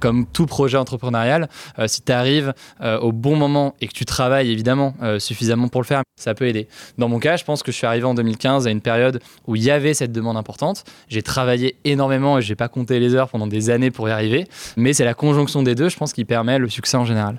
[0.00, 1.48] comme tout projet entrepreneurial,
[1.78, 5.68] euh, si tu arrives euh, au bon moment et que tu travailles évidemment euh, suffisamment
[5.68, 6.68] pour le faire, ça peut aider.
[6.98, 9.56] Dans mon cas, je pense que je suis arrivé en 2015 à une période où
[9.56, 10.84] il y avait cette demande importante.
[11.08, 14.46] J'ai travaillé énormément et j'ai pas compté les heures pendant des années pour y arriver,
[14.76, 17.38] mais c'est la conjonction des deux, je pense, qui permet le succès en général.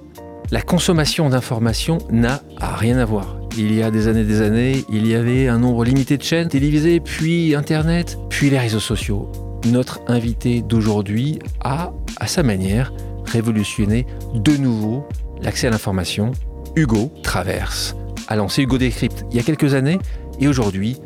[0.51, 5.05] La consommation d'informations n'a rien à voir il y a des années des années, il
[5.05, 9.29] y avait un nombre limité de chaînes télévisées, puis Internet, puis les réseaux sociaux.
[9.65, 12.93] Notre invité d'aujourd'hui a, à sa manière,
[13.25, 15.05] révolutionné de nouveau
[15.41, 16.31] l'accès à l'information.
[16.75, 17.95] Hugo Traverse
[18.27, 19.99] a lancé Hugo Décrypte il y a quelques années
[20.39, 20.97] et aujourd'hui,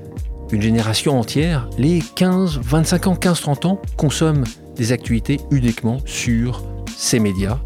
[0.51, 4.43] une génération entière, les 15, 25 ans, 15, 30 ans, consomme
[4.75, 6.63] des actualités uniquement sur
[6.95, 7.57] ces médias,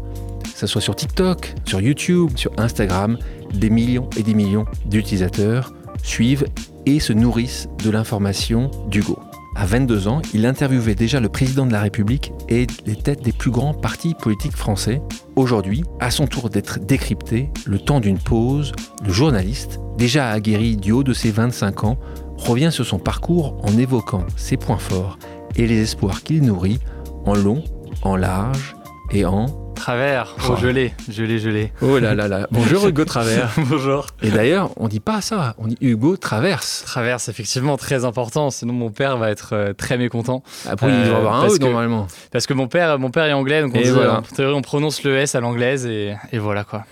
[0.60, 3.16] ce soit sur TikTok, sur YouTube, sur Instagram
[3.54, 6.44] des millions et des millions d'utilisateurs suivent
[6.84, 9.18] et se nourrissent de l'information d'Hugo.
[9.56, 13.32] À 22 ans, il interviewait déjà le président de la République et les têtes des
[13.32, 15.00] plus grands partis politiques français.
[15.34, 20.92] Aujourd'hui, à son tour d'être décrypté, le temps d'une pause, le journaliste, déjà aguerri du
[20.92, 21.98] haut de ses 25 ans,
[22.36, 25.18] revient sur son parcours en évoquant ses points forts
[25.56, 26.78] et les espoirs qu'il nourrit
[27.24, 27.64] en long,
[28.02, 28.76] en large
[29.10, 29.46] et en
[29.80, 30.36] Travers.
[30.46, 31.72] Oh, je l'ai, je l'ai, je l'ai.
[31.80, 32.46] Oh là là là.
[32.50, 33.50] Bonjour Hugo Travers.
[33.56, 34.08] Bonjour.
[34.22, 36.82] Et d'ailleurs, on dit pas ça, on dit Hugo Traverse.
[36.84, 38.50] Traverse, effectivement, très important.
[38.50, 40.42] Sinon, mon père va être euh, très mécontent.
[40.68, 42.08] Après, il doit avoir un euh, O normalement.
[42.30, 44.20] Parce que mon père, mon père est anglais, donc on, dit, voilà.
[44.38, 46.84] Euh, on prononce le S à l'anglaise et, et voilà quoi.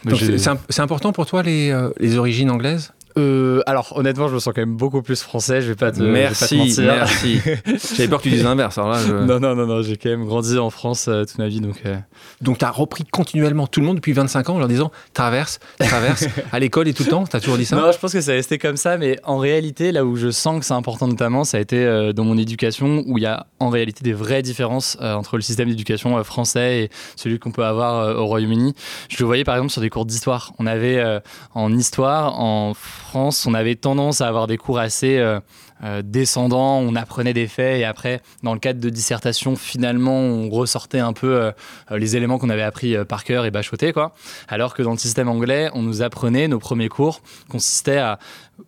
[0.70, 2.94] C'est important pour toi les, les origines anglaises?
[3.16, 5.60] Euh, alors honnêtement, je me sens quand même beaucoup plus français.
[5.60, 6.84] Je vais pas te, merci, vais pas te mentir.
[6.84, 7.40] merci.
[7.96, 8.76] J'avais peur que tu dises l'inverse.
[8.78, 9.12] Alors là, je...
[9.12, 9.82] Non, non, non, non.
[9.82, 11.76] J'ai quand même grandi en France euh, toute ma vie, donc.
[11.86, 11.96] Euh...
[12.40, 15.58] Donc tu as repris continuellement tout le monde depuis 25 ans en leur disant traverse,
[15.78, 17.24] traverse à l'école et tout le temps.
[17.24, 17.76] T'as toujours dit ça?
[17.76, 20.60] Non, je pense que ça resté comme ça, mais en réalité, là où je sens
[20.60, 23.46] que c'est important notamment, ça a été euh, dans mon éducation où il y a
[23.58, 27.64] en réalité des vraies différences euh, entre le système d'éducation français et celui qu'on peut
[27.64, 28.74] avoir au Royaume-Uni.
[29.08, 30.52] Je le voyais par exemple sur des cours d'histoire.
[30.58, 31.20] On avait
[31.54, 32.74] en histoire en
[33.14, 35.40] On avait tendance à avoir des cours assez euh,
[35.82, 40.50] euh, descendants, on apprenait des faits et après, dans le cadre de dissertation, finalement, on
[40.50, 41.52] ressortait un peu euh,
[41.96, 44.14] les éléments qu'on avait appris par cœur et bachotés, quoi.
[44.48, 48.18] Alors que dans le système anglais, on nous apprenait, nos premiers cours consistaient à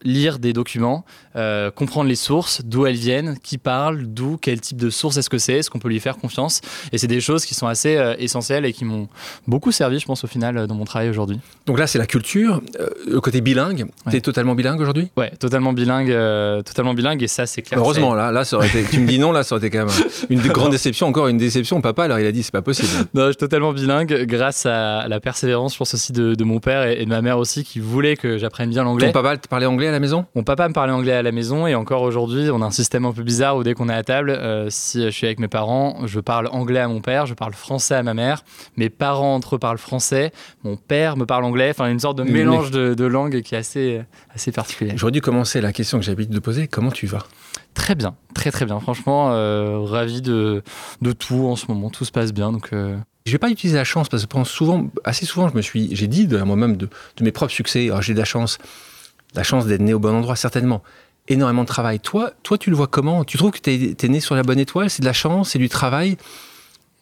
[0.05, 1.05] lire des documents,
[1.37, 5.31] euh, comprendre les sources, d'où elles viennent, qui parlent, d'où, quel type de source est-ce
[5.31, 6.61] que c'est, est-ce qu'on peut lui faire confiance.
[6.93, 9.09] Et c'est des choses qui sont assez euh, essentielles et qui m'ont
[9.47, 11.39] beaucoup servi, je pense, au final, euh, dans mon travail aujourd'hui.
[11.67, 12.61] Donc là, c'est la culture,
[13.07, 13.87] le côté bilingue.
[14.11, 15.11] Tu es totalement bilingue aujourd'hui?
[15.17, 16.11] Ouais, totalement bilingue,
[16.65, 17.79] totalement bilingue, et ça, c'est clair.
[17.81, 19.87] Heureusement, là, là ça aurait été, tu me dis non, là, ça aurait été quand
[19.87, 19.97] même
[20.31, 21.81] une grande déception, encore une déception.
[21.81, 22.89] Papa, alors il a dit, c'est pas possible.
[23.15, 26.87] Non, je suis totalement bilingue, grâce à la persévérance, je pense aussi, de, mon père
[26.87, 29.07] et, de ma mère aussi, qui voulaient que j'apprenne bien l'anglais.
[29.07, 29.80] Ton papa parlait anglais?
[29.87, 30.27] À la maison?
[30.35, 33.05] Mon papa me parlait anglais à la maison et encore aujourd'hui, on a un système
[33.05, 35.49] un peu bizarre où dès qu'on est à table, euh, si je suis avec mes
[35.49, 38.45] parents, je parle anglais à mon père, je parle français à ma mère,
[38.77, 40.33] mes parents entre eux parlent français,
[40.65, 44.03] mon père me parle anglais, enfin une sorte de mélange de, langues qui est assez,
[44.35, 44.93] assez particulier.
[44.97, 47.27] J'aurais dû commencer la question que j'ai l'habitude de poser, comment tu vas?
[47.75, 48.81] Très bien, très très bien.
[48.81, 50.63] Franchement, euh, ravi de,
[51.03, 51.47] de tout.
[51.47, 52.53] En ce moment, tout se passe bien.
[52.53, 52.97] Donc, euh,
[53.27, 56.09] je vais pas utiliser la chance parce que souvent, assez souvent, je me suis, j'ai
[56.09, 56.87] dit de moi-même de,
[57.17, 58.59] de, mes propres succès, oh, j'ai de la chance
[59.35, 60.83] la chance d'être né au bon endroit, certainement.
[61.29, 62.01] Énormément de travail.
[62.01, 63.25] Toi, toi tu le vois comment?
[63.25, 64.91] Tu trouves que tu es, né sur la bonne étoile?
[64.91, 65.51] C'est de la chance?
[65.51, 66.17] C'est du travail?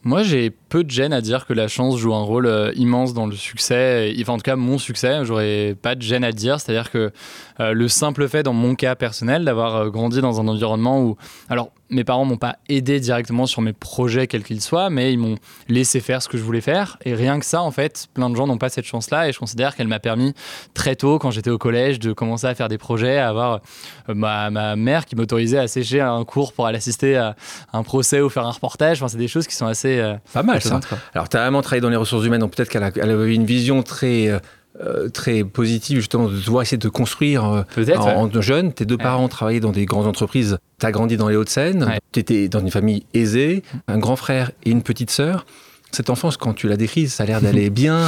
[0.04, 3.14] Moi, j'ai peu de gêne à dire que la chance joue un rôle euh, immense
[3.14, 4.14] dans le succès.
[4.20, 6.60] Enfin, en tout cas, mon succès, j'aurais pas de gêne à dire.
[6.60, 7.10] C'est-à-dire que
[7.58, 11.16] euh, le simple fait, dans mon cas personnel, d'avoir euh, grandi dans un environnement où,
[11.48, 15.18] alors, mes parents m'ont pas aidé directement sur mes projets quels qu'ils soient, mais ils
[15.18, 15.36] m'ont
[15.68, 16.98] laissé faire ce que je voulais faire.
[17.04, 19.28] Et rien que ça, en fait, plein de gens n'ont pas cette chance-là.
[19.28, 20.34] Et je considère qu'elle m'a permis
[20.74, 23.60] très tôt, quand j'étais au collège, de commencer à faire des projets, à avoir
[24.08, 27.36] euh, ma, ma, mère qui m'autorisait à sécher un cours pour aller assister à
[27.72, 28.98] un procès ou faire un reportage.
[28.98, 29.98] Enfin, c'est des choses qui sont assez.
[29.98, 30.80] Euh, pas mal, ça.
[31.14, 33.82] Alors, tu as vraiment travaillé dans les ressources humaines, donc peut-être qu'elle avait une vision
[33.82, 34.28] très.
[34.80, 37.64] Euh, très positive justement de devoir essayer de construire en,
[37.96, 38.72] en, jeune.
[38.72, 42.20] Tes deux parents travaillaient dans des grandes entreprises tu as grandi dans les Hauts-de-Seine, tu
[42.20, 45.46] étais dans une famille aisée, un grand frère et une petite sœur.
[45.90, 48.04] Cette enfance, quand tu la décris, ça a l'air d'aller bien.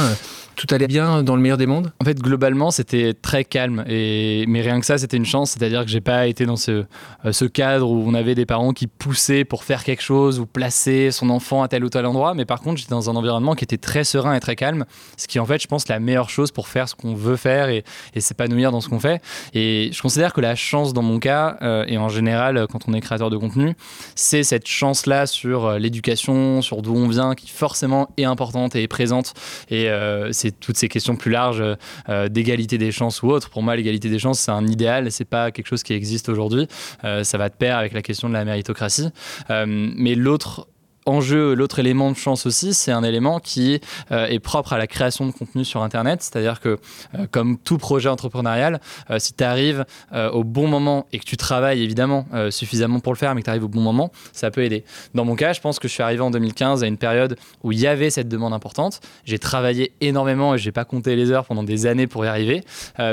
[0.61, 3.83] Tout allait bien dans le meilleur des mondes En fait, globalement, c'était très calme.
[3.87, 4.45] Et...
[4.47, 5.49] Mais rien que ça, c'était une chance.
[5.49, 6.85] C'est-à-dire que j'ai pas été dans ce,
[7.25, 10.45] euh, ce cadre où on avait des parents qui poussaient pour faire quelque chose ou
[10.45, 12.35] placer son enfant à tel ou tel endroit.
[12.35, 14.85] Mais par contre, j'étais dans un environnement qui était très serein et très calme.
[15.17, 17.69] Ce qui, en fait, je pense, la meilleure chose pour faire ce qu'on veut faire
[17.69, 19.19] et, et s'épanouir dans ce qu'on fait.
[19.55, 22.93] Et je considère que la chance, dans mon cas, euh, et en général, quand on
[22.93, 23.73] est créateur de contenu,
[24.13, 28.83] c'est cette chance-là sur euh, l'éducation, sur d'où on vient, qui forcément est importante et
[28.83, 29.33] est présente.
[29.71, 29.89] Et
[30.31, 31.63] c'est toutes ces questions plus larges
[32.09, 33.49] euh, d'égalité des chances ou autre.
[33.49, 36.67] Pour moi, l'égalité des chances, c'est un idéal, c'est pas quelque chose qui existe aujourd'hui.
[37.03, 39.09] Euh, ça va de pair avec la question de la méritocratie.
[39.49, 40.67] mais l'autre
[41.05, 43.81] enjeu, l'autre élément de chance aussi, c'est un élément qui
[44.11, 46.21] euh, est propre à la création de contenu sur Internet.
[46.21, 46.77] C'est-à-dire que,
[47.15, 49.85] euh, comme tout projet entrepreneurial, euh, si tu arrives
[50.33, 53.49] au bon moment et que tu travailles évidemment suffisamment pour le faire, mais que tu
[53.49, 54.83] arrives au bon moment, ça peut aider.
[55.13, 57.71] Dans mon cas, je pense que je suis arrivé en 2015 à une période où
[57.71, 58.99] il y avait cette demande importante.
[59.25, 62.63] J'ai travaillé énormément et j'ai pas compté les heures pendant des années pour y arriver.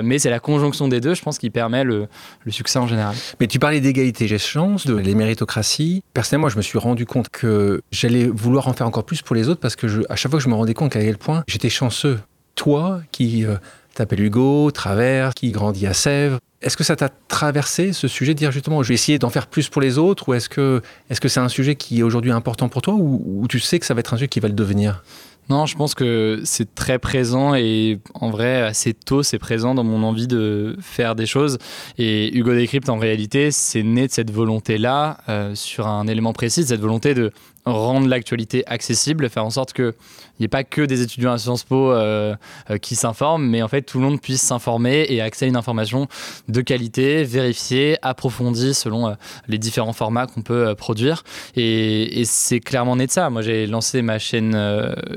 [0.02, 2.08] mais c'est la conjonction des deux, je pense, qui permet le,
[2.44, 3.14] le succès en général.
[3.40, 6.02] Mais tu parlais d'égalité, j'ai chance, de les méritocraties.
[6.14, 9.48] Personnellement, je me suis rendu compte que j'allais vouloir en faire encore plus pour les
[9.48, 11.70] autres parce que à chaque fois que je me rendais compte à quel point j'étais
[11.70, 12.20] chanceux.
[12.54, 13.56] Toi, qui euh,
[13.94, 18.38] t'appelles Hugo, Travers, qui grandit à Sèvres, est-ce que ça t'a traversé ce sujet de
[18.38, 21.20] dire justement je vais essayer d'en faire plus pour les autres ou est-ce que est-ce
[21.20, 23.94] que c'est un sujet qui est aujourd'hui important pour toi ou, tu sais que ça
[23.94, 25.04] va être un sujet qui va le devenir?
[25.48, 29.84] Non, je pense que c'est très présent et en vrai, assez tôt, c'est présent dans
[29.84, 31.56] mon envie de faire des choses.
[31.96, 36.64] Et Hugo Décrypte, en réalité, c'est né de cette volonté-là, euh, sur un élément précis,
[36.66, 37.32] cette volonté de
[37.64, 39.92] rendre l'actualité accessible, faire en sorte qu'il
[40.40, 42.34] n'y ait pas que des étudiants à Sciences Po euh,
[42.70, 45.56] euh, qui s'informent, mais en fait tout le monde puisse s'informer et accéder à une
[45.56, 46.08] information
[46.48, 49.14] de qualité, vérifiée, approfondie selon euh,
[49.48, 51.24] les différents formats qu'on peut produire.
[51.56, 53.30] Et, c'est clairement né de ça.
[53.30, 54.56] Moi j'ai lancé ma chaîne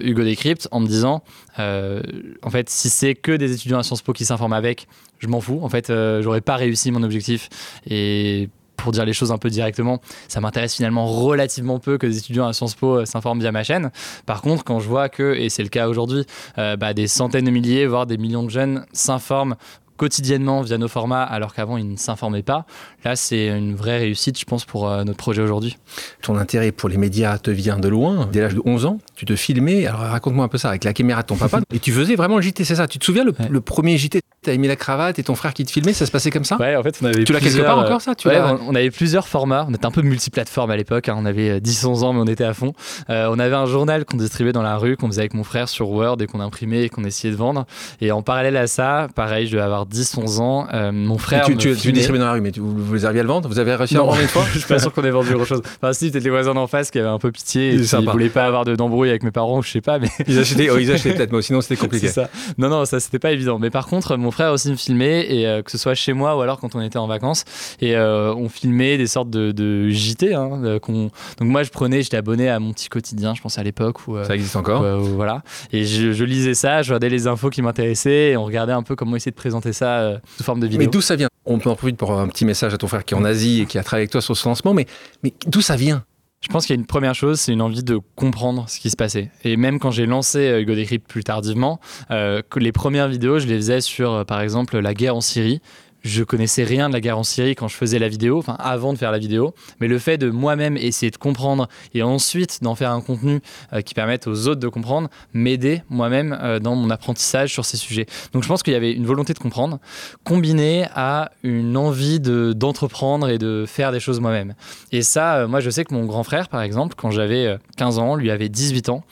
[0.01, 1.23] Hugo Décrypte en me disant,
[1.57, 4.87] en fait si c'est que des étudiants à Sciences Po qui s'informent avec,
[5.19, 5.59] je m'en fous.
[5.61, 5.91] En fait
[6.21, 7.49] j'aurais pas réussi mon objectif.
[7.89, 8.49] Et
[8.81, 12.47] pour dire les choses un peu directement, ça m'intéresse finalement relativement peu que des étudiants
[12.47, 13.91] à Sciences Po euh, s'informent via ma chaîne.
[14.25, 16.25] Par contre, quand je vois que, et c'est le cas aujourd'hui,
[16.57, 19.55] euh, bah, des centaines de milliers, voire des millions de jeunes s'informent
[20.01, 22.65] quotidiennement via nos formats alors qu'avant ils ne s'informaient pas.
[23.05, 25.77] Là, c'est une vraie réussite, je pense, pour euh, notre projet aujourd'hui.
[26.23, 28.27] Ton intérêt pour les médias te vient de loin.
[28.31, 29.85] Dès l'âge de 11 ans, tu te filmais.
[29.85, 31.59] Alors raconte-moi un peu ça avec la caméra de ton papa.
[31.71, 32.87] et tu faisais vraiment le JT, c'est ça?
[32.87, 35.65] Tu te souviens le, premier JT Tu as mis la cravate et ton frère qui
[35.65, 36.57] te filmait, ça se passait comme ça?
[36.57, 38.15] Ouais, en fait, on avait Tu l'as quelque part encore ça?
[38.15, 39.67] Tu ouais, on avait plusieurs formats.
[39.69, 41.09] On était un peu multiplateforme à l'époque.
[41.09, 41.15] Hein.
[41.15, 42.73] On avait 10-11 ans, mais on était à fond.
[43.11, 45.69] Euh, on avait un journal qu'on distribuait dans la rue, qu'on faisait avec mon frère
[45.69, 47.67] sur Word et qu'on imprimait et qu'on essayait de vendre.
[48.01, 50.67] Et en parallèle à ça, pareil, je devais avoir 10-11 ans.
[50.73, 51.45] Euh, mon frère.
[51.45, 53.49] tu, tu, tu distribuais dans la rue, mais vous, vous arriviez à le vendre?
[53.49, 54.45] Vous avez réussi à vendre une fois?
[54.53, 55.61] Je suis pas sûr qu'on ait vendu grand chose.
[55.81, 58.29] Enfin, si, peut-être les voisins d'en face qui avaient un peu pitié et qui voulaient
[58.29, 59.99] pas avoir d'embrouille avec mes parents, je sais pas.
[59.99, 60.09] Mais...
[60.27, 62.07] Ils achetaient, oh, ils achetaient peut-être, mais sinon c'était compliqué.
[62.07, 62.29] Ça.
[62.57, 63.59] Non, non, ça c'était pas évident.
[63.59, 66.37] Mais par contre, mon frère aussi me filmait, et euh, que ce soit chez moi
[66.37, 67.43] ou alors quand on était en vacances,
[67.81, 70.33] et euh, on filmait des sortes de, de JT.
[70.33, 71.11] Hein, Donc
[71.41, 74.07] moi, je prenais, j'étais abonné à mon petit quotidien, je pense à l'époque.
[74.07, 75.43] Où, ça existe encore Voilà.
[75.71, 78.83] Et je, je, lisais ça, je regardais les infos qui m'intéressaient, et on regardait un
[78.83, 80.79] peu comment essayer de présenter ça sous forme de vidéo.
[80.79, 81.27] Mais d'où ça vient?
[81.45, 83.61] On peut en profiter pour un petit message à ton frère qui est en Asie
[83.61, 84.85] et qui a travaillé avec toi sur ce lancement, mais,
[85.23, 86.03] mais d'où ça vient?
[86.41, 88.89] Je pense qu'il y a une première chose, c'est une envie de comprendre ce qui
[88.89, 89.29] se passait.
[89.43, 91.79] Et même quand j'ai lancé euh, Hugo Décrypte plus tardivement,
[92.09, 95.61] euh, les premières vidéos, je les faisais sur, euh, par exemple, la guerre en Syrie
[96.03, 98.93] je connaissais rien de la guerre en Syrie quand je faisais la vidéo, enfin avant
[98.93, 102.75] de faire la vidéo, mais le fait de moi-même essayer de comprendre et ensuite d'en
[102.75, 103.41] faire un contenu
[103.73, 107.77] euh, qui permette aux autres de comprendre, m'aider moi-même euh, dans mon apprentissage sur ces
[107.77, 108.05] sujets.
[108.33, 109.79] Donc je pense qu'il y avait une volonté de comprendre,
[110.23, 114.55] combinée à une envie de, d'entreprendre et de faire des choses moi-même.
[114.91, 117.99] Et ça, euh, moi je sais que mon grand frère, par exemple, quand j'avais 15
[117.99, 119.03] ans, lui avait 18 ans,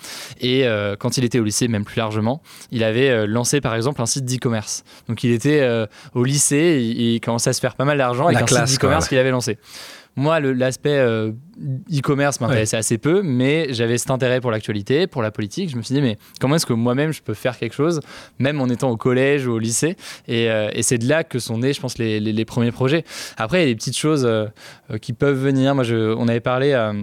[0.42, 0.66] et
[1.00, 4.26] quand il était au lycée, même plus largement, il avait lancé par exemple un site
[4.26, 4.84] d'e-commerce.
[5.08, 5.68] Donc il était
[6.14, 9.18] au lycée il, commençait à se faire pas mal d'argent avec un site e-commerce qu'il
[9.18, 9.58] avait lancé.
[10.16, 11.32] Moi, l'aspect euh,
[11.90, 15.70] e-commerce m'intéressait assez peu, mais j'avais cet intérêt pour l'actualité, pour la politique.
[15.70, 18.02] Je me suis dit, mais comment est-ce que moi-même je peux faire quelque chose,
[18.38, 19.96] même en étant au collège ou au lycée?
[20.28, 23.06] Et, euh, c'est de là que sont nés, je pense, les, premiers projets.
[23.38, 24.48] Après, il y a des petites choses euh,
[25.02, 25.76] qui peuvent venir.
[25.76, 26.94] Moi, je, on avait parlé à,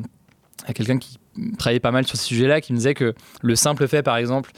[0.66, 1.18] à quelqu'un qui
[1.58, 4.50] travaillait pas mal sur ce sujet-là, qui me disait que le simple fait, par exemple,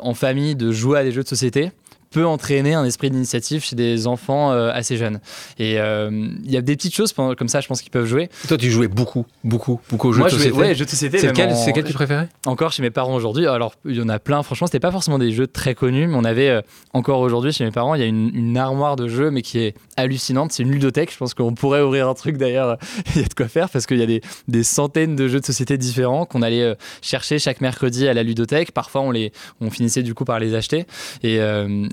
[0.00, 1.72] en famille, de jouer à des jeux de société,
[2.10, 5.20] peut entraîner un esprit d'initiative chez des enfants euh, assez jeunes.
[5.58, 8.28] Et il y a des petites choses comme ça, je pense, qui peuvent jouer.
[8.48, 10.56] toi, tu jouais beaucoup, beaucoup, beaucoup aux jeux Moi, de société.
[10.56, 11.18] ouais, jeux de société.
[11.18, 11.82] C'est lequel, en...
[11.86, 12.28] tu préférais?
[12.46, 13.46] Encore chez mes parents aujourd'hui.
[13.46, 14.42] Alors, il y en a plein.
[14.42, 16.62] Franchement, c'était pas forcément des jeux très connus, mais on avait
[16.92, 19.60] encore aujourd'hui chez mes parents, il y a une, une, armoire de jeux, mais qui
[19.60, 20.52] est hallucinante.
[20.52, 21.12] C'est une ludothèque.
[21.12, 22.76] Je pense qu'on pourrait ouvrir un truc d'ailleurs.
[23.14, 25.40] il y a de quoi faire parce qu'il y a des, des, centaines de jeux
[25.40, 28.72] de société différents qu'on allait chercher chaque mercredi à la ludothèque.
[28.72, 30.86] Parfois, on les, on finissait du coup par les acheter.
[31.22, 31.38] Et,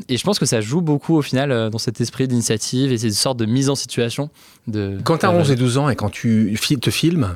[0.10, 2.98] et je pense que ça joue beaucoup au final euh, dans cet esprit d'initiative et
[2.98, 4.30] cette sorte de mise en situation.
[4.68, 7.36] De, quand tu as 11 et 12 ans et quand tu te filmes,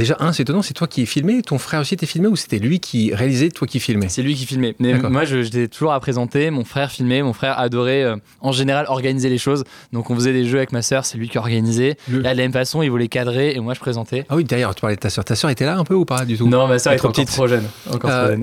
[0.00, 2.34] Déjà, un, c'est étonnant, c'est toi qui es filmé, ton frère aussi t'es filmé ou
[2.34, 4.08] c'était lui qui réalisait, toi qui filmais?
[4.08, 4.74] C'est lui qui filmait.
[4.78, 8.86] Mais moi, j'étais toujours à présenter, mon frère filmait, mon frère adorait euh, en général
[8.88, 9.62] organiser les choses.
[9.92, 11.98] Donc on faisait des jeux avec ma sœur, c'est lui qui organisait.
[12.08, 14.24] Là, de la même façon, il voulait cadrer et moi je présentais.
[14.30, 15.22] Ah oui, d'ailleurs, tu parlais de ta sœur.
[15.22, 16.48] Ta sœur était là un peu ou pas du tout?
[16.48, 17.28] Non, ma sœur était petite.
[17.28, 17.68] trop jeune.
[17.92, 18.38] Encore euh,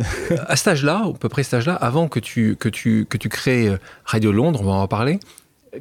[0.47, 3.29] à cet âge-là, à peu près cet âge-là, avant que tu, que, tu, que tu
[3.29, 5.19] crées euh, Radio Londres, on va en reparler,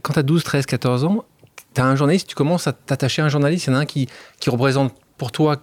[0.01, 1.25] quand tu as 12, 13, 14 ans,
[1.75, 3.81] tu as un journaliste, tu commences à t'attacher à un journaliste, il y en a
[3.83, 4.09] un qui,
[4.41, 5.57] qui représente pour toi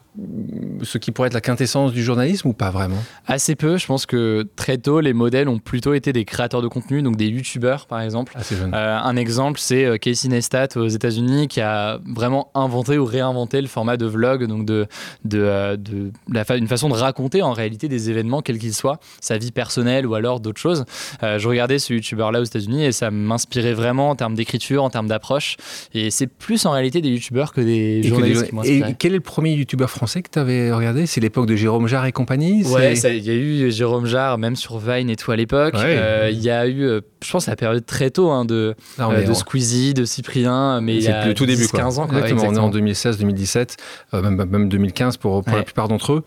[0.82, 2.98] ce qui pourrait être la quintessence du journalisme ou pas vraiment?
[3.28, 3.78] Assez peu.
[3.78, 7.16] Je pense que très tôt, les modèles ont plutôt été des créateurs de contenu, donc
[7.18, 8.34] des youtubeurs par exemple.
[8.36, 8.74] Assez jeune.
[8.74, 13.62] Euh, un exemple, c'est euh, Casey Neistat aux États-Unis qui a vraiment inventé ou réinventé
[13.62, 14.88] le format de vlog, donc de,
[15.26, 19.00] de, euh, de, la une façon de raconter en réalité des événements, quels qu'ils soient,
[19.22, 20.86] sa vie personnelle ou alors d'autres choses.
[21.22, 25.08] je regardais ce youtubeur-là aux États-Unis et ça m'inspirait vraiment en termes d'écriture, en termes
[25.08, 25.58] d'approche.
[25.94, 28.92] Et c'est plus en réalité des youtubeurs que des journalistes qui m'inspiraient.
[28.92, 31.88] Et quel est le premier youtubeur français que tu avais regardé C'est l'époque de Jérôme
[31.88, 35.32] Jarre et compagnie Ouais, il y a eu Jérôme Jarre, même sur Vine et tout
[35.32, 35.76] à l'époque.
[35.76, 39.28] Euh, il y a eu, euh, je pense, la période très tôt hein, de, euh,
[39.28, 42.08] de Squeezie, de Cyprien, mais il y a le tout 10, début, 15 ans.
[42.08, 43.78] exactement, on est en 2016, 2017,
[44.14, 46.24] même, même 2015 pour, pour la plupart d'entre eux.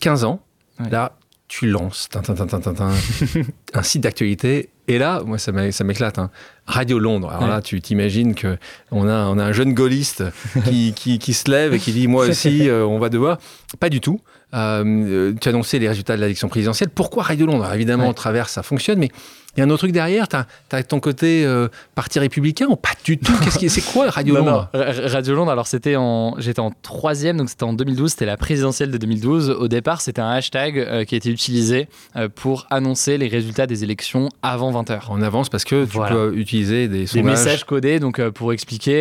[0.00, 0.40] 15 ans,
[0.90, 1.16] là,
[1.48, 2.08] tu lances
[3.74, 4.70] un site d'actualité.
[4.86, 6.18] Et là, moi, ça m'éclate.
[6.18, 6.30] Hein.
[6.66, 7.30] Radio Londres.
[7.30, 8.56] Alors là, tu t'imagines que
[8.90, 10.24] on a, on a un jeune gaulliste
[10.64, 13.38] qui, qui, qui, se lève et qui dit moi aussi, euh, on va devoir.
[13.80, 14.20] Pas du tout.
[14.54, 16.90] Euh, tu as annoncé les résultats de l'élection présidentielle.
[16.90, 17.70] Pourquoi Radio Londres?
[17.74, 19.10] Évidemment, au travers, ça fonctionne, mais
[19.56, 20.26] il y a un autre truc derrière.
[20.28, 23.32] Tu as, ton côté euh, parti républicain ou pas du tout?
[23.42, 24.68] Qu'est-ce qui, c'est quoi Radio Londres?
[24.72, 28.10] Radio Londres, alors c'était en, j'étais en troisième, donc c'était en 2012.
[28.10, 29.50] C'était la présidentielle de 2012.
[29.50, 33.66] Au départ, c'était un hashtag euh, qui a été utilisé euh, pour annoncer les résultats
[33.66, 35.08] des élections avant 20h.
[35.08, 37.24] En avance parce que tu peux utiliser des sondages.
[37.24, 38.94] Des messages codés, donc pour expliquer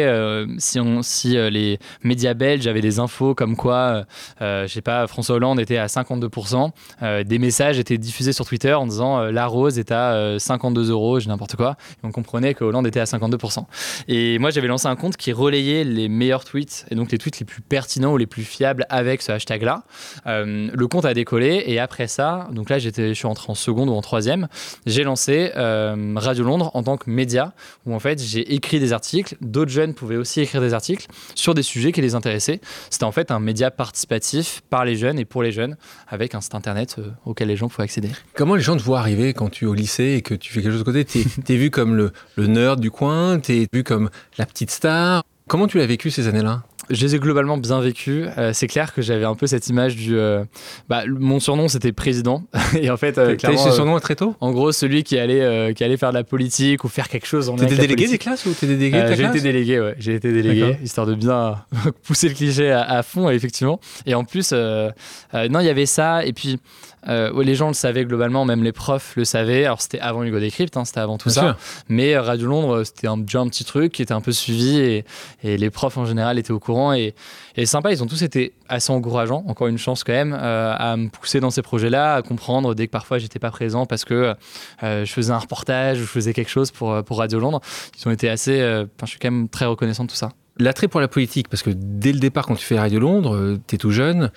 [0.58, 4.06] si, on, si les médias belges avaient des infos comme quoi,
[4.40, 8.86] je sais pas, François Hollande était à 52%, des messages étaient diffusés sur Twitter en
[8.86, 11.76] disant la rose est à 52 euros, j'ai n'importe quoi.
[12.04, 13.66] Et on comprenait que Hollande était à 52%.
[14.08, 17.40] Et moi, j'avais lancé un compte qui relayait les meilleurs tweets et donc les tweets
[17.40, 19.84] les plus pertinents ou les plus fiables avec ce hashtag-là.
[20.28, 23.56] Euh, le compte a décollé et après ça, donc là, j'étais, je suis entré en
[23.56, 24.48] seconde ou en troisième,
[24.86, 27.54] j'ai lancé euh, Radio Londres en tant que média
[27.86, 29.36] où en fait j'ai écrit des articles.
[29.42, 32.62] D'autres jeunes pouvaient aussi écrire des articles sur des sujets qui les intéressaient.
[32.90, 36.42] C'était en fait un média participatif par les jeunes et pour les jeunes avec un
[36.42, 38.10] site internet euh, auquel les gens pouvaient accéder.
[38.36, 40.62] Comment les gens te voient arriver quand tu es au lycée et que tu fais
[40.62, 41.06] quelque chose de côté.
[41.06, 44.72] Tu es, vu comme le, le, nerd du coin, tu es vu comme la petite
[44.72, 45.24] star.
[45.48, 46.64] Comment tu l'as vécu ces années-là?
[46.90, 48.28] Je les ai globalement bien vécus.
[48.38, 50.18] Euh, c'est clair que j'avais un peu cette image du.
[50.18, 50.44] Euh,
[50.90, 52.44] bah, mon surnom c'était président.
[52.76, 54.36] et en fait, euh, ce surnom très tôt?
[54.42, 57.50] En gros, celui qui allait qui allait faire de la politique ou faire quelque chose.
[57.50, 59.96] en T'étais délégué des classes ou t'es délégué de J'ai été délégué, ouais.
[59.98, 61.56] J'ai été délégué histoire de bien
[62.04, 63.80] pousser le cliché à, à fond, effectivement.
[64.06, 66.26] Et en plus, non, il y avait ça.
[66.26, 66.60] Et puis.
[67.08, 69.66] Euh, les gens le savaient globalement, même les profs le savaient.
[69.66, 71.58] Alors c'était avant Hugo Décrypte, hein, c'était avant tout ça.
[71.90, 75.06] Mais Radio Londres, c'était un, déjà un petit truc qui était un peu suivi et,
[75.44, 76.94] les profs en général étaient au courant.
[76.94, 77.14] Et,
[77.56, 80.96] et sympa, ils ont tous été assez encourageants, encore une chance quand même, euh, à
[80.98, 84.36] me pousser dans ces projets-là, à comprendre dès que parfois j'étais pas présent parce que
[84.84, 87.62] euh, je faisais un reportage ou je faisais quelque chose pour, pour Radio Londres.
[88.00, 88.58] Ils ont été assez.
[88.58, 90.30] je suis quand même très reconnaissant de tout ça.
[90.60, 93.74] L'attrait pour la politique, parce que dès le départ, quand tu fais Radio Londres, tu
[93.74, 94.30] es tout jeune,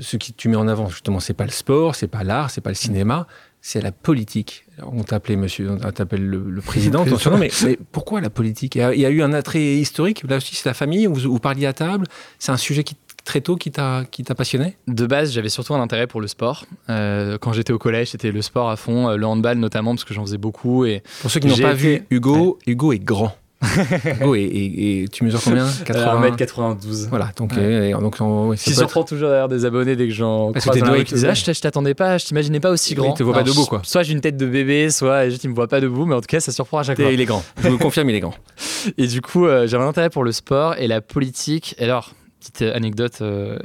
[0.00, 2.60] ce qui tu mets en avant, justement, c'est pas le sport, c'est pas l'art, c'est
[2.60, 3.26] pas le cinéma,
[3.60, 4.66] c'est la politique.
[4.82, 7.04] on t'appelait monsieur, on t'appelle le, président,
[7.38, 8.74] mais, mais, pourquoi la politique?
[8.74, 11.66] Il y, a, eu un attrait historique, là aussi c'est la famille, vous, vous parliez
[11.66, 12.06] à table,
[12.38, 14.76] c'est un sujet qui très tôt qui t'a qui t'a passionné?
[14.86, 16.66] De base, j'avais surtout un intérêt pour le sport.
[16.90, 20.04] Euh, quand j'étais au collège, c'était le sport à fond, euh, le handball notamment parce
[20.04, 20.84] que j'en faisais beaucoup.
[20.84, 23.34] Et pour ceux qui n'ont pas vu Hugo, Hugo est grand.
[24.24, 25.66] oh, et, tu mesures combien?
[25.84, 26.30] 80...
[26.30, 27.08] 1m92.
[27.08, 27.92] Voilà, donc, ouais.
[27.92, 31.14] donc ouais, qui surprend toujours derrière des abonnés dès que j'en croise dans la qui
[31.14, 33.14] disent ah, je t'attendais pas, je t'imaginais pas aussi grand.
[33.14, 33.80] Il te voit pas debout quoi.
[33.84, 36.20] Soit j'ai une tête de bébé, soit juste il me voit pas debout, mais en
[36.20, 37.10] tout cas ça surprend à chaque fois.
[37.10, 37.44] Il est grand.
[37.62, 38.34] Je vous confirme, il est grand.
[38.98, 41.74] Et du coup, euh, j'avais un intérêt pour le sport et la politique.
[41.78, 42.12] Et alors,
[42.50, 43.22] petite anecdote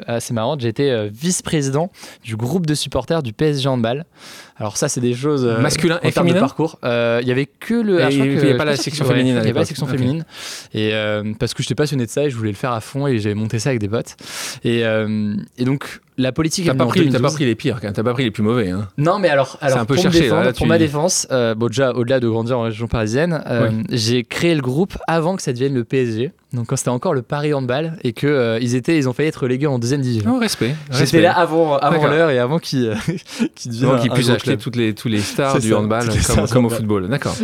[0.08, 1.92] assez marrante, j'ai été vice-président
[2.24, 4.06] du groupe de supporters du PSG Handball.
[4.58, 6.40] Alors ça, c'est des choses masculin et féminin.
[6.40, 6.78] parcours.
[6.84, 8.12] Il y avait que le.
[8.12, 9.36] il n'y avait pas la section féminine.
[9.36, 10.26] Il n'y avait pas la section féminine.
[10.74, 10.94] Et
[11.40, 13.34] parce que j'étais passionné de ça et je voulais le faire à fond et j'ai
[13.34, 14.16] monté ça avec des potes.
[14.64, 16.66] Et, et donc la politique.
[16.66, 18.70] T'as pas, pris, pas pris les pires, t'as pas pris les plus mauvais.
[18.70, 18.88] Hein.
[18.98, 22.20] Non, mais alors, alors un peu pour, cherché, pour ma défense, euh, bon, déjà au-delà
[22.20, 25.84] de grandir en région parisienne, euh, j'ai créé le groupe avant que ça devienne le
[25.84, 26.32] PSG.
[26.52, 29.30] Donc quand c'était encore le Paris handball et que euh, ils étaient, ils ont failli
[29.30, 30.32] être relégués en deuxième division.
[30.34, 30.76] Oh, respect.
[30.92, 32.96] J'étais là avant, avant l'heure et avant qu'ils
[33.56, 37.08] qu qu puissent acheter toutes les tous les stars du handball comme, comme au football.
[37.08, 37.36] D'accord.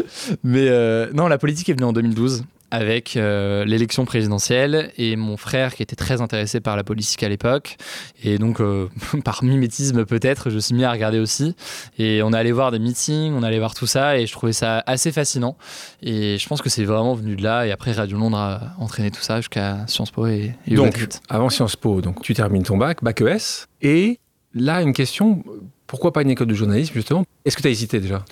[0.44, 0.70] Mais
[1.14, 2.44] non, la politique est venue en 2012
[2.76, 7.30] avec euh, l'élection présidentielle et mon frère qui était très intéressé par la politique à
[7.30, 7.78] l'époque.
[8.22, 8.90] Et donc, euh,
[9.24, 11.56] par mimétisme peut-être, je suis mis à regarder aussi.
[11.98, 14.84] Et on allait voir des meetings, on allait voir tout ça et je trouvais ça
[14.88, 15.56] assez fascinant.
[16.02, 17.66] Et je pense que c'est vraiment venu de là.
[17.66, 21.50] Et après, Radio Londres a entraîné tout ça jusqu'à Sciences Po et, et Donc, avant
[21.50, 23.68] Sciences Po, donc, tu termines ton bac, bac ES.
[23.82, 24.20] Et
[24.54, 25.44] là, une question,
[25.88, 27.24] pourquoi pas une école de journalisme justement?
[27.46, 28.26] Est-ce que tu as hésité déjà?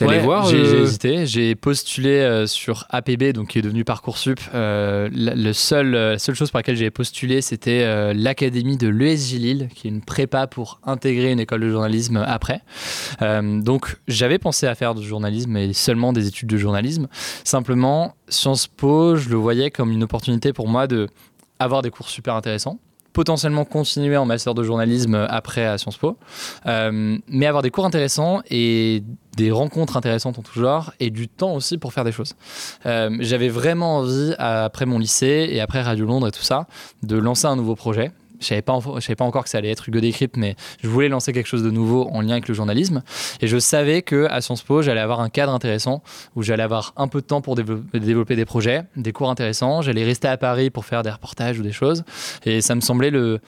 [0.00, 1.26] Voir J'ai euh, hésité.
[1.26, 4.40] J'ai postulé euh, sur APB, donc qui est devenu Parcoursup.
[4.54, 9.68] Euh, le seul, la seule chose pour laquelle j'ai postulé, c'était l'académie de l'ESJ Lille,
[9.74, 12.60] qui est une prépa pour intégrer une école de journalisme après.
[13.20, 17.08] donc j'avais pensé à faire du journalisme et seulement des études de journalisme.
[17.44, 21.08] Simplement, Sciences Po, je le voyais comme une opportunité pour moi de
[21.58, 22.78] avoir des cours super intéressants
[23.12, 26.16] potentiellement continuer en master de journalisme après à Sciences Po,
[26.66, 29.02] euh, mais avoir des cours intéressants et
[29.36, 32.34] des rencontres intéressantes en tout genre et du temps aussi pour faire des choses.
[32.86, 36.66] Euh, j'avais vraiment envie, après mon lycée et après Radio Londres et tout ça,
[37.02, 39.70] de lancer un nouveau projet je savais pas, je savais pas encore que ça allait
[39.70, 42.54] être Hugo Décrypte, mais je voulais lancer quelque chose de nouveau en lien avec le
[42.54, 43.02] journalisme.
[43.40, 46.02] Et je savais que à Sciences Po, j'allais avoir un cadre intéressant
[46.34, 49.82] où j'allais avoir un peu de temps pour développer des projets, des cours intéressants.
[49.82, 52.04] J'allais rester à Paris pour faire des reportages ou des choses.
[52.44, 53.40] Et ça me semblait le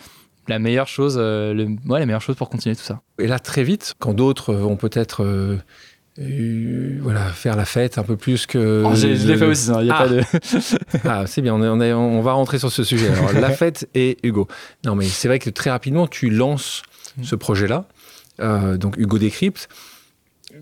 [0.48, 1.54] la meilleure chose, euh,
[1.86, 3.00] la meilleure chose pour continuer tout ça.
[3.18, 5.58] Et là, très vite, quand d'autres vont peut-être euh,
[6.16, 8.82] voilà, faire la fête un peu plus que.
[8.86, 10.22] Oh, je l'ai fait aussi, il a pas de.
[11.04, 13.08] ah, c'est bien, on, on, on, va rentrer sur ce sujet.
[13.08, 14.46] Alors, la fête et Hugo.
[14.84, 16.82] Non, mais c'est vrai que très rapidement, tu lances
[17.16, 17.24] mm.
[17.24, 17.86] ce projet-là,
[18.40, 19.68] euh, donc Hugo Décrypte.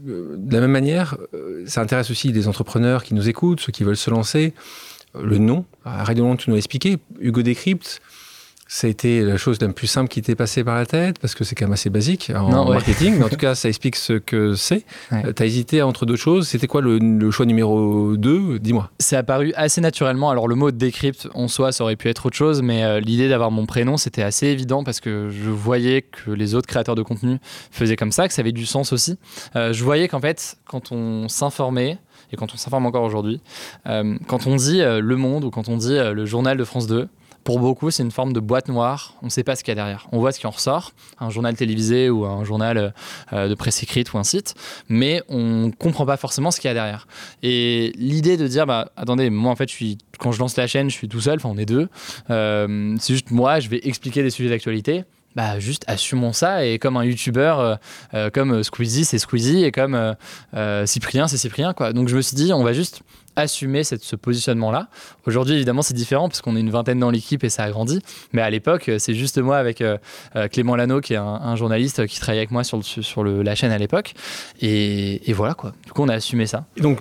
[0.09, 3.73] Euh, de la même manière, euh, ça intéresse aussi des entrepreneurs qui nous écoutent, ceux
[3.73, 4.55] qui veulent se lancer.
[5.21, 6.97] Le nom, à Radio Londres, tu nous l'as expliqué.
[7.21, 8.01] Hugo Décrypte,
[8.73, 11.35] ça a été la chose la plus simple qui t'est passée par la tête parce
[11.35, 14.15] que c'est quand même assez basique en marketing, mais en tout cas, ça explique ce
[14.15, 14.87] que c'est.
[15.13, 16.49] Euh, tu as hésité entre deux choses.
[16.49, 18.91] C'était quoi le, choix numéro 2 Dis-moi.
[18.99, 20.31] C'est apparu assez naturellement.
[20.31, 23.29] Alors, le mot décrypte en soi, ça aurait pu être autre chose, mais euh, l'idée
[23.29, 27.03] d'avoir mon prénom, c'était assez évident parce que je voyais que les autres créateurs de
[27.03, 29.19] contenu faisaient comme ça, que ça avait du sens aussi.
[29.55, 31.99] Euh, je voyais qu'en fait, quand on s'informait,
[32.33, 33.43] et quand on s'informe encore aujourd'hui,
[33.85, 37.07] quand on dit Le Monde ou quand on dit le journal de France 2,
[37.45, 39.15] pour beaucoup, c'est une forme de boîte noire.
[39.23, 40.09] On ne sait pas ce qu'il y a derrière.
[40.13, 42.95] On voit ce qui en ressort, un journal télévisé ou un journal
[43.33, 44.55] euh, de presse écrite ou un site,
[44.89, 47.07] mais on ne comprend pas forcément ce qu'il y a derrière.
[47.43, 50.67] Et l'idée de dire, bah, attendez, moi en fait, je suis, quand je lance la
[50.67, 51.89] chaîne, je suis tout seul, enfin on est deux.
[52.31, 56.79] Euh, c'est juste moi, je vais expliquer des sujets d'actualité bah juste assumons ça et
[56.79, 57.79] comme un youtubeur
[58.13, 60.15] euh, comme Squeezie c'est Squeezie et comme
[60.85, 63.01] Cyprien c'est Cyprien quoi donc je me suis dit on va juste
[63.37, 64.89] assumer cette, ce positionnement-là.
[65.27, 68.01] Aujourd'hui, évidemment, c'est différent parce qu'on est une vingtaine dans l'équipe et ça a grandi.
[68.33, 69.99] Mais à l'époque, c'est juste moi avec euh,
[70.37, 73.43] euh, Clément Lano, qui est un, journaliste qui travaillait avec moi sur, le, sur le,
[73.43, 74.15] la chaîne à l'époque.
[74.61, 75.73] Et, et, voilà, quoi.
[75.85, 76.65] Du coup, on a assumé ça.
[76.79, 76.99] donc,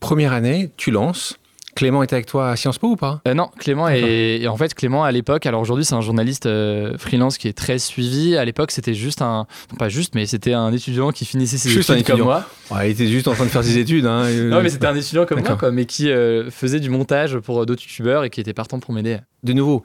[0.00, 1.36] première année, tu lances.
[1.74, 3.20] Clément était avec toi à Sciences Po ou pas?
[3.26, 5.46] Euh, Non, Clément est en fait Clément à l'époque.
[5.46, 8.36] Alors aujourd'hui c'est un journaliste euh, freelance qui est très suivi.
[8.36, 9.46] À l'époque c'était juste un,
[9.78, 12.44] pas juste, mais c'était un étudiant qui finissait ses juste études comme moi.
[12.82, 14.06] il était juste en train de faire ses études.
[14.06, 17.64] Hein, non mais c'était un étudiant comme moi, mais qui euh, faisait du montage pour
[17.66, 19.18] d'autres youtubeurs et qui était partant pour m'aider.
[19.42, 19.82] De nouveau,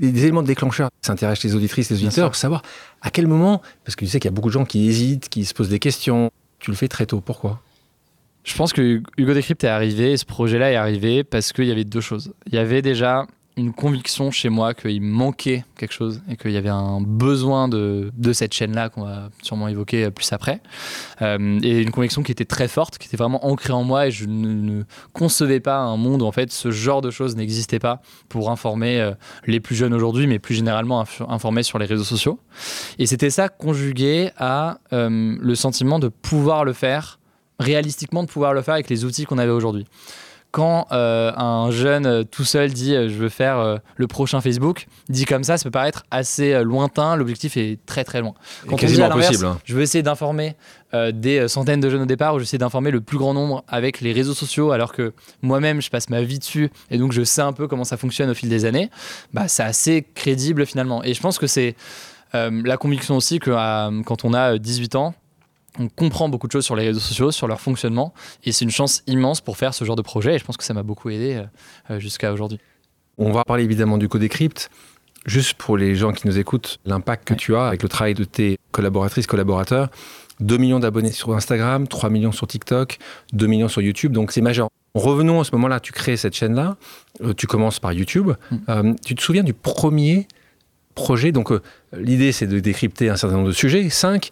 [0.00, 0.90] des éléments de déclencheur.
[1.02, 2.62] Ça intéresse les auditrices, les auditeurs, pour savoir
[3.02, 5.28] à quel moment, parce que tu sais qu'il y a beaucoup de gens qui hésitent,
[5.28, 6.30] qui se posent des questions.
[6.58, 7.20] Tu le fais très tôt.
[7.20, 7.60] Pourquoi?
[8.46, 11.84] Je pense que Hugo Decrypt est arrivé, ce projet-là est arrivé parce qu'il y avait
[11.84, 12.32] deux choses.
[12.46, 16.56] Il y avait déjà une conviction chez moi qu'il manquait quelque chose et qu'il y
[16.56, 20.60] avait un besoin de, de cette chaîne-là qu'on va sûrement évoquer plus après.
[21.22, 24.10] Euh, et une conviction qui était très forte, qui était vraiment ancrée en moi et
[24.12, 28.00] je ne, concevais pas un monde où en fait ce genre de choses n'existait pas
[28.28, 29.12] pour informer euh,
[29.46, 32.38] les plus jeunes aujourd'hui, mais plus généralement informer sur les réseaux sociaux.
[33.00, 37.18] Et c'était ça conjugué à euh, le sentiment de pouvoir le faire
[37.58, 39.86] réalistiquement de pouvoir le faire avec les outils qu'on avait aujourd'hui.
[40.52, 44.40] quand euh, un jeune euh, tout seul dit euh, je veux faire euh, le prochain
[44.40, 47.14] Facebook, dit comme ça, ça peut paraître assez lointain.
[47.16, 48.32] L'objectif est très très loin.
[48.66, 49.44] Quand on dit à impossible.
[49.46, 49.58] hein.
[49.64, 50.54] je veux essayer d'informer
[50.94, 54.00] euh, des centaines de jeunes au départ, ou j'essaie d'informer le plus grand nombre avec
[54.00, 57.42] les réseaux sociaux, alors que moi-même je passe ma vie dessus et donc je sais
[57.42, 58.90] un peu comment ça fonctionne au fil des années.
[59.34, 61.02] Bah, c'est assez crédible finalement.
[61.04, 61.74] Et je pense que c'est
[62.32, 63.50] la conviction aussi que
[64.02, 65.14] quand on a 18 ans,
[65.78, 68.12] on comprend beaucoup de choses sur les réseaux sociaux, sur leur fonctionnement,
[68.44, 70.34] et c'est une chance immense pour faire ce genre de projet.
[70.34, 71.44] Et je pense que ça m'a beaucoup aidé euh,
[71.94, 72.58] euh, jusqu'à aujourd'hui.
[73.18, 74.70] On va parler évidemment du Codecrypt.
[75.24, 77.38] Juste pour les gens qui nous écoutent, l'impact que Ouais.
[77.38, 79.88] tu as avec le travail de tes collaboratrices, collaborateurs.
[80.40, 82.98] 2 millions d'abonnés sur Instagram, 3 millions sur TikTok,
[83.32, 84.68] 2 millions sur YouTube, donc c'est majeur.
[84.94, 86.76] Revenons à ce moment-là, tu crées cette chaîne-là,
[87.22, 88.32] Euh, tu commences par YouTube.
[88.50, 88.56] Mm.
[88.68, 90.28] Euh, tu te souviens du premier
[90.96, 91.30] projet.
[91.30, 91.62] Donc euh,
[91.96, 94.30] l'idée c'est de décrypter un certain nombre de sujets, 5.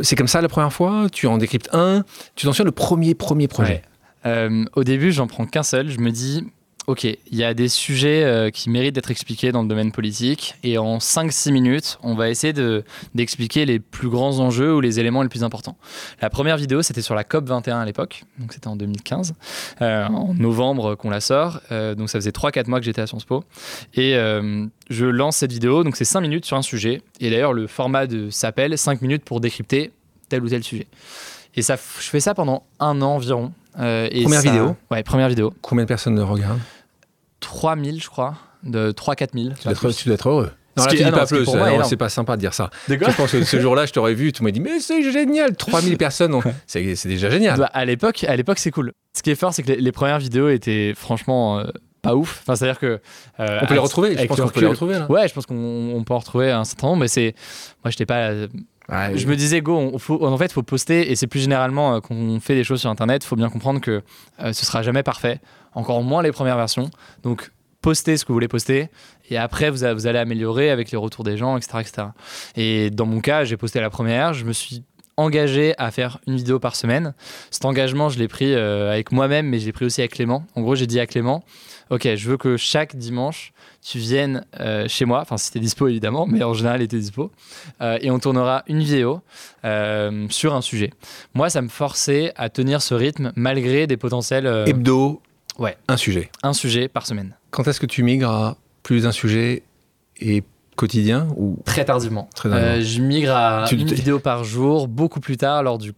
[0.00, 3.14] c'est comme ça la première fois, tu en décryptes un, tu t'en souviens le premier,
[3.14, 3.82] premier projet?
[4.26, 5.90] Euh, au début, j'en prends qu'un seul.
[5.90, 6.44] Je me dis,
[6.88, 10.54] OK, il y a des sujets euh, qui méritent d'être expliqués dans le domaine politique.
[10.62, 12.82] Et en 5-6 minutes, on va essayer de-
[13.14, 15.76] d'expliquer les plus grands enjeux ou les éléments les plus importants.
[16.22, 18.24] La première vidéo, c'était sur la COP21 à l'époque.
[18.38, 19.34] Donc, c'était en 2015.
[19.82, 21.60] euh, en novembre qu'on la sort.
[21.72, 23.44] Euh, donc, ça faisait 3-4 mois que j'étais à Sciences Po.
[23.94, 24.14] Et
[24.88, 25.84] je lance cette vidéo.
[25.84, 27.02] Donc, c'est 5 minutes sur un sujet.
[27.20, 29.92] Et d'ailleurs, le format s'appelle 5 minutes pour décrypter
[30.30, 30.86] tel ou tel sujet.
[31.54, 33.52] Et ça, je fais ça pendant un an environ.
[33.78, 35.52] Euh, et Première ça- vidéo Ouais, première vidéo.
[35.60, 36.58] Combien de personnes le regardent?
[37.48, 38.34] 3000, je crois.
[38.64, 39.54] De 3-4 000.
[39.56, 40.50] tu dois, être, tu dois être heureux.
[40.76, 41.44] Non, Ce là, qui- tu dis pas plus,
[41.88, 42.70] c'est pas sympa de dire ça.
[42.88, 45.56] De Je pense que ce jour-là, je t'aurais vu, tu m'as dit, mais c'est génial,
[45.56, 47.58] 3000 personnes, on- c'est c'est déjà génial.
[47.58, 48.92] Bah, à l'époque, à l'époque, c'est cool.
[49.16, 51.64] Ce qui est fort, c'est que les, les premières vidéos étaient franchement euh,
[52.02, 52.40] pas ouf.
[52.42, 53.00] Enfin, c'est-à-dire que
[53.40, 55.10] euh, On peut les retrouver, je pense qu'on peut les retrouver là.
[55.10, 55.56] Ouais, je pense qu'on
[55.94, 57.34] on peut en retrouver un certain nombre, mais c'est
[57.84, 58.28] moi, j'étais pas.
[58.28, 58.46] euh,
[58.90, 61.96] Ouais, Je me disais, go, on faut, en fait, faut poster, et c'est plus généralement
[61.96, 64.00] euh, quand on fait des choses sur Internet, faut bien comprendre que
[64.42, 65.40] euh, ce sera jamais parfait,
[65.74, 66.90] encore moins les premières versions.
[67.22, 67.50] Donc,
[67.80, 68.88] postez ce que vous voulez poster,
[69.30, 71.78] et après, vous, allez améliorer avec les retours des gens, etc.
[71.80, 72.06] etc.
[72.56, 74.82] Et dans mon cas, j'ai posté la première, je me suis
[75.16, 77.12] engagé à faire une vidéo par semaine.
[77.50, 80.44] Cet engagement, je l'ai pris euh, avec moi-même, mais je l'ai pris aussi avec Clément.
[80.54, 81.42] En gros, j'ai dit à Clément,
[81.90, 83.52] ok, je veux que chaque dimanche,
[83.82, 86.98] tu viennes euh, chez moi, enfin si t'es dispo évidemment, mais en général, il était
[86.98, 87.32] dispo,
[87.80, 89.20] euh, et on tournera une vidéo
[90.30, 90.90] sur un sujet.
[91.34, 95.20] Moi, ça me forçait à tenir ce rythme malgré des potentiels Hebdo,
[95.58, 95.76] Ouais.
[95.88, 96.30] un sujet.
[96.42, 97.34] un sujet par semaine.
[97.50, 99.62] Quand est-ce que tu migres à plus d'un sujet
[100.20, 100.42] et
[100.76, 102.28] quotidien ou Très tardivement.
[102.34, 102.74] Très tardivement.
[102.76, 105.92] Euh, je migre à Tu- une vidéo par jour, beaucoup plus tard, lors du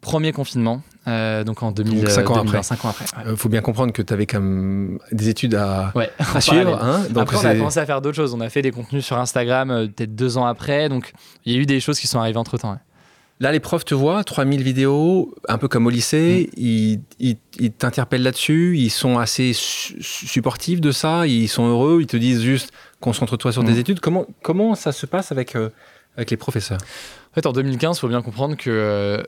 [0.00, 2.62] premier confinement, euh, donc en 2000, Donc, cinq ans 2020, après.
[2.62, 3.04] cinq ans après.
[3.16, 3.30] ouais.
[3.32, 6.82] euh, faut bien comprendre que tu avais quand même des études à, Ouais, à suivre.
[6.82, 8.34] Hein donc Après, on a commencé à faire d'autres choses.
[8.34, 10.88] On a fait des contenus sur Instagram euh, peut-être deux ans après.
[10.90, 11.12] Donc,
[11.46, 12.76] il y a eu des choses qui sont arrivées entre temps.
[13.44, 16.60] Là, les profs te voient, 3000 vidéos, un peu comme au lycée, Mm.
[16.60, 21.98] ils, ils- ils t'interpellent là-dessus, ils sont assez su- supportifs de ça, ils sont heureux,
[22.00, 24.00] ils te disent juste concentre-toi sur tes études.
[24.00, 25.68] Comment, comment ça se passe avec, euh,
[26.16, 26.78] avec les professeurs?
[27.32, 29.22] En fait, en 2015, il faut bien comprendre que euh,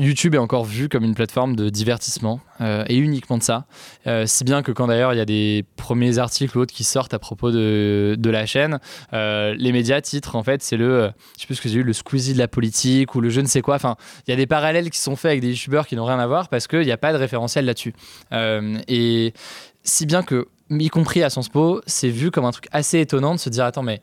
[0.00, 3.66] YouTube est encore vu comme une plateforme de divertissement euh, et uniquement de ça.
[4.06, 6.84] Euh, si bien que quand d'ailleurs il y a des premiers articles ou autres qui
[6.84, 8.80] sortent à propos de, de la chaîne,
[9.12, 11.82] euh, les médias titrent en fait c'est le, je sais plus ce que j'ai eu,
[11.82, 13.74] le Squeezie de la politique ou le je ne sais quoi.
[13.74, 16.18] Enfin, il y a des parallèles qui sont faits avec des youtubeurs qui n'ont rien
[16.18, 17.94] à voir parce qu'il n'y a pas de référentiel là-dessus.
[18.32, 19.34] Et
[19.82, 23.34] si bien que, y compris à Sciences Po, c'est vu comme un truc assez étonnant
[23.34, 24.00] de se dire attends mais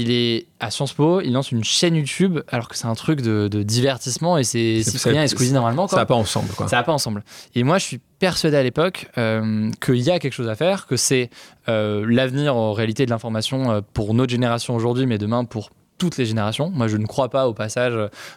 [0.00, 3.20] il est à Sciences Po, il lance une chaîne YouTube alors que c'est un truc
[3.20, 5.86] de, de divertissement et c'est Cyprien et Squeezie normalement.
[5.86, 6.02] Ça Quoi.
[6.02, 6.68] va pas ensemble, quoi.
[6.68, 7.22] Ça va pas ensemble.
[7.54, 10.86] Et moi, je suis persuadé à l'époque euh, qu'il y a quelque chose à faire,
[10.86, 11.30] que c'est
[11.68, 16.16] euh, l'avenir en réalité de l'information euh, pour notre génération aujourd'hui, mais demain pour toutes
[16.16, 16.70] les générations.
[16.70, 17.94] Moi, je ne crois pas au passage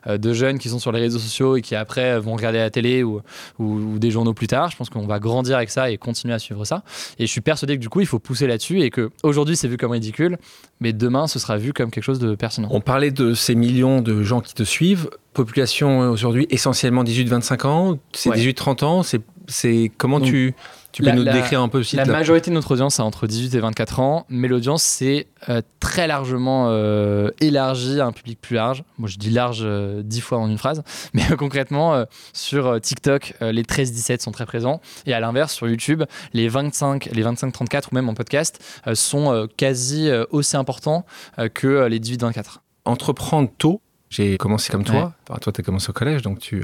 [0.07, 2.69] euh, de jeunes qui sont sur les réseaux sociaux et qui après vont regarder la
[2.69, 3.21] télé ou,
[3.59, 4.69] ou, ou des journaux plus tard.
[4.71, 6.83] Je pense qu'on va grandir avec ça et continuer à suivre ça.
[7.19, 9.67] Et je suis persuadé que du coup, il faut pousser là-dessus et que aujourd'hui, c'est
[9.67, 10.37] vu comme ridicule,
[10.79, 12.67] mais demain, ce sera vu comme quelque chose de pertinent.
[12.71, 15.09] On parlait de ces millions de gens qui te suivent.
[15.33, 17.99] Population aujourd'hui essentiellement 18-25 ans.
[18.13, 18.37] C'est Ouais.
[18.37, 19.03] 18-30 ans.
[19.03, 20.55] C'est, c'est comment Donc, tu,
[20.97, 23.03] tu peux la- nous la- décrire un peu aussi La majorité de notre audience est
[23.03, 28.11] entre 18 et 24 ans, mais l'audience s'est euh, très largement euh, élargie à un
[28.11, 28.83] public plus large.
[28.97, 30.81] Moi, je dis large euh, 10 fois en une phrase,
[31.13, 36.03] mais euh, concrètement, sur TikTok, les 13-17 sont très présents, et à l'inverse, sur YouTube,
[36.33, 38.59] les 25, les 25-34 ou même en podcast
[38.95, 41.05] sont quasi aussi importants
[41.53, 42.57] que les 18-24.
[42.85, 43.81] entreprendre tôt.
[44.09, 44.95] J'ai commencé comme toi.
[44.95, 45.09] Ouais.
[45.29, 46.63] Enfin, toi, tu as commencé au collège, donc tu,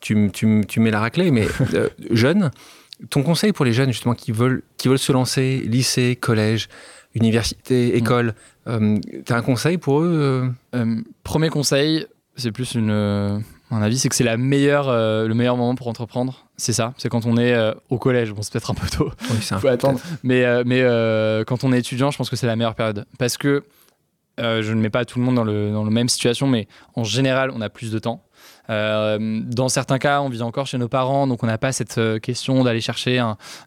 [0.00, 1.32] tu, tu, tu mets la raclée.
[1.32, 1.48] Mais
[2.12, 2.52] jeune,
[3.10, 6.68] ton conseil pour les jeunes, justement, qui veulent, qui veulent se lancer, lycée, collège,
[7.14, 8.34] université, école,
[8.66, 8.72] tu
[9.32, 13.38] as un conseil pour eux euh Euh, premier conseil, c'est plus une, euh,
[13.70, 16.46] mon avis, c'est que c'est la meilleure, le meilleur moment pour entreprendre.
[16.56, 17.54] C'est ça, c'est quand on est
[17.90, 18.32] au collège.
[18.32, 19.10] Bon, c'est peut-être un peu tôt.
[19.30, 20.00] Oui, c'est faut attendre.
[20.22, 20.82] Mais, mais
[21.46, 23.06] quand on est étudiant, je pense que c'est la meilleure période.
[23.18, 23.64] Parce que
[24.38, 27.04] je ne mets pas tout le monde dans, le, dans la même situation, mais en
[27.04, 28.23] général, on a plus de temps.
[28.70, 31.98] Euh, dans certains cas, on vit encore chez nos parents, donc on n'a pas cette
[31.98, 33.22] euh, question d'aller chercher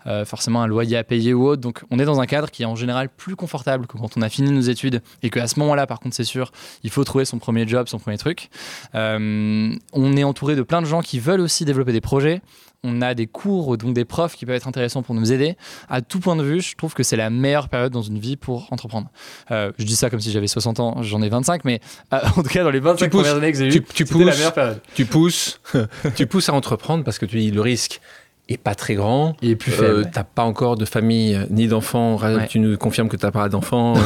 [0.05, 1.61] euh, forcément un loyer à payer ou autre.
[1.61, 4.21] Donc on est dans un cadre qui est en général plus confortable que quand on
[4.21, 6.51] a fini nos études et qu'à ce moment-là, par contre, c'est sûr,
[6.83, 8.49] il faut trouver son premier job, son premier truc.
[8.93, 12.41] on est entouré de plein de gens qui veulent aussi développer des projets
[12.83, 15.57] on a des cours, donc des profs qui peuvent être intéressants pour nous aider.
[15.89, 18.37] À tout point de vue, je trouve que c'est la meilleure période dans une vie
[18.37, 19.09] pour entreprendre.
[19.51, 21.79] Euh, je dis ça comme si j'avais 60 ans, j'en ai 25, mais
[22.13, 24.53] euh, en tout cas, dans les 25 premières années que j'ai eues, c'était la meilleure
[24.53, 24.81] période.
[24.95, 25.59] Tu pousses,
[26.15, 28.01] tu pousses à entreprendre parce que tu dis le risque
[28.49, 29.35] est pas très grand.
[29.41, 29.99] Il est plus faible.
[29.99, 32.19] Euh, t'as pas encore de famille euh, ni d'enfants.
[32.49, 33.95] Tu nous confirmes que t'as pas d'enfants.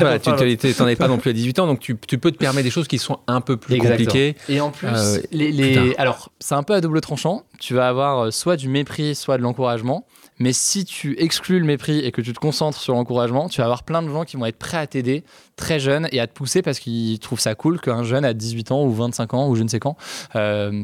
[0.00, 2.64] Euh, tu t'en es pas non plus à 18 ans, donc tu, peux te permettre
[2.64, 4.36] des choses qui sont un peu plus compliquées.
[4.48, 4.88] Et en plus,
[5.32, 7.44] les, alors c'est un peu à double tranchant.
[7.58, 10.06] Tu vas avoir soit du mépris, soit de l'encouragement.
[10.38, 13.64] Mais si tu exclus le mépris et que tu te concentres sur l'encouragement, tu vas
[13.64, 15.24] avoir plein de gens qui vont être prêts à t'aider
[15.56, 18.72] très jeune et à te pousser parce qu'ils trouvent ça cool qu'un jeune à 18
[18.72, 19.96] ans ou 25 ans ou je ne sais quand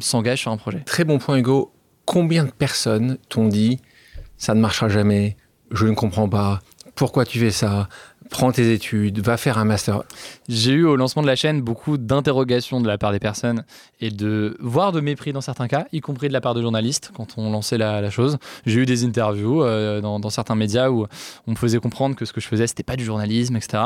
[0.00, 0.80] s'engage sur un projet.
[0.80, 1.73] Très bon point, Hugo
[2.04, 3.80] combien de personnes t'ont dit
[4.36, 5.36] ça ne marchera jamais,
[5.70, 6.60] je ne comprends pas,
[6.94, 7.88] pourquoi tu fais ça,
[8.30, 10.02] prends tes études, va faire un master.
[10.48, 13.64] J'ai eu au lancement de la chaîne beaucoup d'interrogations de la part des personnes
[14.00, 17.10] et de voire de mépris dans certains cas, y compris de la part de journalistes
[17.14, 18.38] quand on lançait la, chose.
[18.66, 21.06] J'ai eu des interviews euh, dans, certains médias où
[21.46, 23.82] on me faisait comprendre que ce que je faisais c'était pas du journalisme, etc.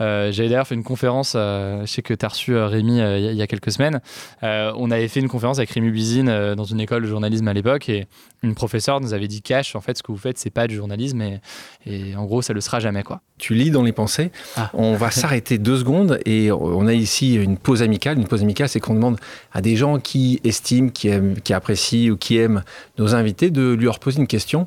[0.00, 3.34] Euh, J'avais d'ailleurs fait une conférence, euh, je sais que tu as reçu Rémi il
[3.34, 4.00] y a quelques semaines.
[4.42, 7.88] on avait fait une conférence avec Rémi Buzine dans une école de journalisme à l'époque
[7.88, 8.06] et
[8.42, 10.74] une professeure nous avait dit cash en fait ce que vous faites c'est pas du
[10.74, 11.40] journalisme et,
[11.86, 13.20] et en gros ça le sera jamais quoi.
[13.38, 14.30] Tu lis dans les pensées.
[14.56, 14.70] Ah.
[14.74, 18.18] On va s'arrêter deux secondes et on a ici une pause amicale.
[18.18, 19.18] Une pause amicale, c'est qu'on demande
[19.52, 22.62] à des gens qui estiment, qui, aiment, qui apprécient ou qui aiment
[22.98, 24.66] nos invités de lui reposer une question.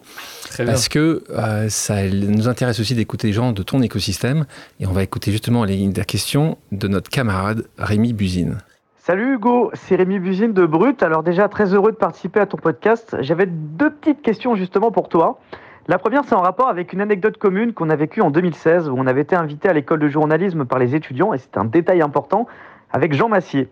[0.58, 4.46] parce que euh, ça nous intéresse aussi d'écouter les gens de ton écosystème.
[4.80, 8.58] Et on va écouter justement la question de notre camarade Rémi Buzine.
[9.06, 11.04] Salut Hugo, c'est Rémi Buzine de Brut.
[11.04, 13.18] Alors déjà très heureux de participer à ton podcast.
[13.20, 15.42] J'avais deux petites questions justement pour toi.
[15.90, 18.96] La première, c'est en rapport avec une anecdote commune qu'on a vécue en 2016, où
[18.98, 22.02] on avait été invité à l'école de journalisme par les étudiants, et c'est un détail
[22.02, 22.48] important,
[22.94, 23.68] avec Jean Massier.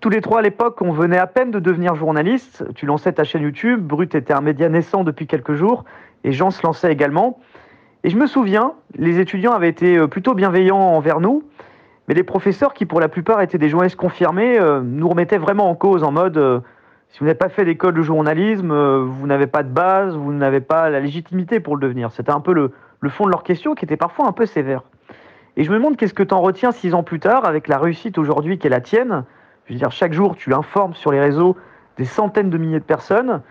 [0.00, 2.66] Tous les trois à l'époque, on venait à peine de devenir journaliste.
[2.74, 5.86] Tu lançais ta chaîne YouTube, Brut était un média naissant depuis quelques jours,
[6.22, 7.40] et Jean se lançait également.
[8.02, 11.44] Et je me souviens, les étudiants avaient été euh, plutôt bienveillants envers nous,
[12.08, 15.70] mais les professeurs, qui pour la plupart étaient des journalistes confirmés, euh, nous remettaient vraiment
[15.70, 16.60] en cause en mode euh,
[17.14, 20.32] si vous n'avez pas fait d'école de journalisme, euh, vous n'avez pas de base, vous
[20.32, 22.10] n'avez pas la légitimité pour le devenir.
[22.10, 22.72] C'était un peu le,
[23.08, 24.82] fond de leur question qui était parfois un peu sévère.
[25.56, 27.78] Et je me demande qu'est-ce que tu en retiens six ans plus tard avec la
[27.78, 29.22] réussite aujourd'hui qui est la tienne.
[29.66, 31.56] Je veux dire, chaque jour, tu informes sur les réseaux
[31.98, 33.42] des centaines de milliers de personnes.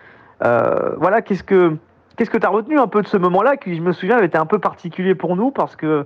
[0.44, 1.74] Euh, voilà, qu'est-ce que
[2.18, 4.26] qu'est-ce que tu as retenu un peu de ce moment-là qui, je me souviens, avait
[4.26, 6.04] été un peu particulier pour nous parce que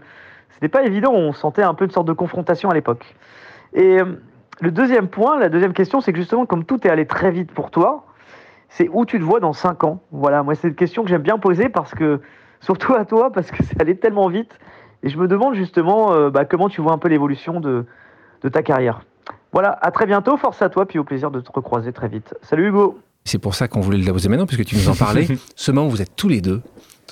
[0.51, 1.11] c'était pas évident.
[1.13, 3.17] On sentait un peu une sorte de confrontation à l'époque.
[3.73, 4.05] Et euh,
[4.61, 7.53] le deuxième point, la deuxième question, c'est que justement, comme tout est allé très vite
[7.53, 8.07] pour toi,
[8.69, 10.03] c'est où tu te vois dans 5 ans?
[10.11, 12.21] Voilà, moi, c'est une question que j'aime bien poser parce que,
[12.61, 14.59] surtout à toi, parce que c'est allé tellement vite.
[15.03, 17.87] Et je me demande justement euh, bah, comment tu vois un peu l'évolution de,
[18.43, 19.03] de ta carrière.
[19.53, 22.35] Voilà, à très bientôt, force à toi, puis au plaisir de te recroiser très vite.
[22.43, 25.29] Salut Hugo C'est pour ça qu'on voulait le poser maintenant, puisque tu nous en parlais.
[25.57, 26.61] Ce moment, vous êtes tous les deux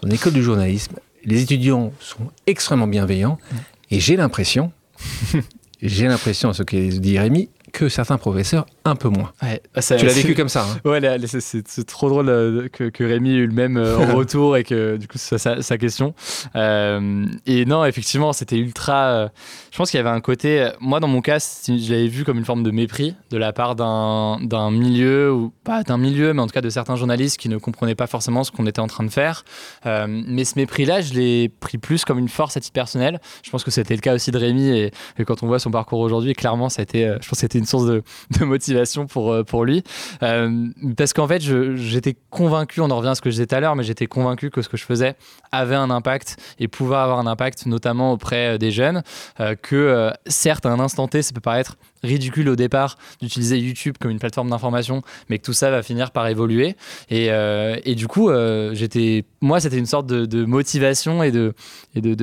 [0.02, 0.96] dans l'école du journalisme.
[1.24, 3.38] Les étudiants sont extrêmement bienveillants.
[3.90, 4.72] Et j'ai l'impression
[5.82, 9.32] j'ai l'impression, ce que dit Rémi, que certains professeurs un peu moins.
[9.42, 10.64] Ouais, tu l'as vécu comme ça.
[10.64, 10.80] Hein.
[10.84, 14.56] Ouais, c'est trop drôle euh, que, que, Rémi ait eu le même euh, en retour
[14.56, 16.14] et que du coup, c'est sa, sa, question.
[16.54, 19.28] Euh, et non, effectivement, c'était ultra.
[19.70, 20.70] je pense qu'il y avait un côté.
[20.80, 23.76] Moi, dans mon cas, je l'avais vu comme une forme de mépris de la part
[23.76, 27.58] d'un milieu, ou pas d'un milieu, mais en tout cas de certains journalistes qui ne
[27.58, 29.44] comprenaient pas forcément ce qu'on était en train de faire.
[29.84, 33.20] mais ce mépris-là, je l'ai pris plus comme une force à titre personnel.
[33.42, 34.92] Je pense que c'était le cas aussi de Rémi et,
[35.26, 37.66] quand on voit son parcours aujourd'hui, clairement, ça a été, je pense que c'était une
[37.66, 38.02] source de,
[38.38, 38.75] de motivation
[39.08, 39.82] pour, euh, pour lui.
[40.22, 43.54] Euh, parce qu'en fait, j'étais convaincu, on en revient à ce que je disais tout
[43.54, 45.16] à l'heure, mais j'étais convaincu que ce que je faisais
[45.52, 49.02] avait un impact et pouvait avoir un impact, notamment auprès euh, des jeunes.
[49.62, 51.76] que certes, à un instant T, ça peut paraître
[52.06, 56.10] ridicule au départ d'utiliser YouTube comme une plateforme d'information, mais que tout ça va finir
[56.10, 56.76] par évoluer.
[57.10, 58.30] Et, et du coup,
[58.72, 61.54] j'étais, moi, c'était une sorte de, motivation et de,
[61.94, 62.16] et de,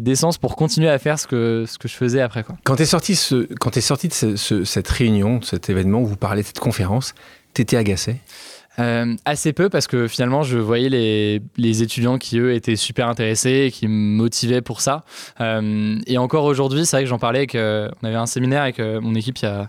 [0.00, 2.44] d'essence pour continuer à faire ce que, ce que je faisais après.
[2.64, 6.42] Quand tu es sorti, ce, quand sorti de cette réunion, cet événement où vous parlez
[6.42, 7.14] de cette conférence,
[7.54, 8.16] t'étais agacé?
[8.80, 13.08] Euh, assez peu parce que finalement je voyais les, les, étudiants qui eux étaient super
[13.08, 15.04] intéressés et qui me motivaient pour ça.
[15.40, 18.78] Euh, et encore aujourd'hui, c'est vrai que j'en parlais avec, on avait un séminaire avec
[18.78, 19.68] mon équipe il y, a,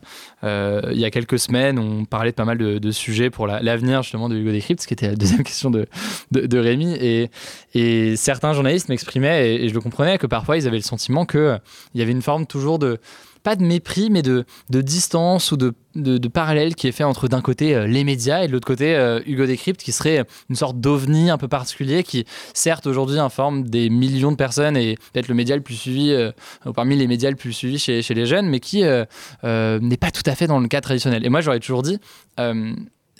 [0.91, 4.29] il y a quelques semaines, on parlait de pas mal de, sujets pour l'avenir justement
[4.29, 5.87] de Hugo Decrypt, ce qui était la deuxième question de,
[6.31, 6.93] de, Rémi.
[6.95, 7.29] Et,
[7.73, 11.25] et, certains journalistes m'exprimaient, et, et, je le comprenais, que parfois ils avaient le sentiment
[11.25, 11.59] qu'il
[11.95, 12.99] y avait une forme toujours de
[13.43, 17.27] pas de mépris, mais de, de distance ou de, de, parallèle qui est fait entre
[17.27, 20.55] d'un côté euh, les médias et de l'autre côté euh, Hugo Décrypte, qui serait une
[20.55, 25.27] sorte d'ovni un peu particulier, qui certes aujourd'hui informe des millions de personnes et peut-être
[25.27, 26.31] le média le plus suivi, euh,
[26.75, 30.23] parmi les médias le plus suivi chez, chez les jeunes, mais qui n'est pas tout
[30.25, 31.25] à fait dans le cas traditionnel.
[31.25, 31.99] Et moi j'aurais toujours dit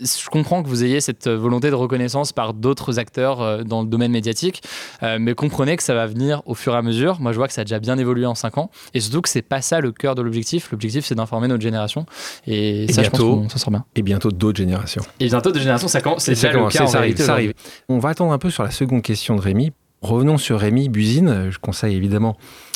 [0.01, 3.87] je comprends que vous ayez cette volonté de reconnaissance par d'autres acteurs euh, dans le
[3.87, 4.63] domaine médiatique,
[5.03, 7.19] euh, mais comprenez que ça va venir au fur et à mesure.
[7.19, 9.29] Moi, je vois que ça a déjà bien évolué en 5 ans, et surtout que
[9.29, 10.71] c'est pas ça le cœur de l'objectif.
[10.71, 12.05] L'objectif, c'est d'informer notre génération,
[12.47, 13.85] et, ça, bientôt, je sort bien.
[13.95, 15.03] Et bientôt d'autres générations.
[15.19, 17.53] Et bientôt d'autres générations, ça, c'est ça, le cas ça, arrive, ça arrive.
[17.89, 19.71] On va attendre un peu sur la seconde question de Rémi.
[20.01, 21.51] Revenons sur Rémi Buzine.
[21.51, 22.35] Je conseille évidemment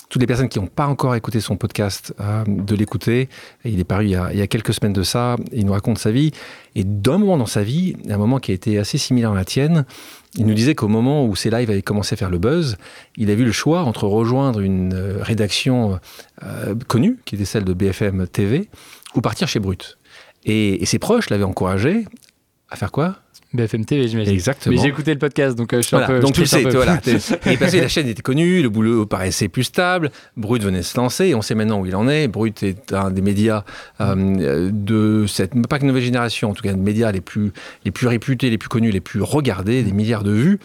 [0.09, 3.29] toutes les personnes qui n'ont pas encore écouté son podcast euh, de l'écouter.
[3.63, 5.35] Il est paru il y, a, quelques semaines de ça.
[5.51, 6.31] Il nous raconte sa vie.
[6.75, 9.45] Et d'un moment dans sa vie, un moment qui a été assez similaire à la
[9.45, 9.85] tienne,
[10.35, 12.77] il nous disait qu'au moment où ses lives avaient commencé à faire le buzz,
[13.17, 15.99] il a vu le choix entre rejoindre une euh, rédaction
[16.43, 18.69] euh, connue, qui était celle de BFM TV,
[19.15, 19.97] ou partir chez Brut.
[20.43, 22.05] Et, et ses proches l'avaient encouragé
[22.69, 23.15] à faire quoi?
[23.55, 24.33] BFM TV, j'imagine.
[24.33, 24.75] Exactement.
[24.75, 26.19] Mais j'ai écouté le podcast, donc euh, je suis un peu.
[26.19, 26.99] Donc tu le sais, voilà.
[27.05, 30.83] et parce que la chaîne était connue, le boulot paraissait plus stable, Brut venait de
[30.83, 32.27] se lancer, et on sait maintenant où il en est.
[32.27, 33.63] Brut est un des médias
[34.01, 37.51] euh, de cette, pas que nouvelle génération, en tout cas, des médias les plus,
[37.83, 40.59] les plus réputés, les plus connus, les plus regardés, des milliards de vues.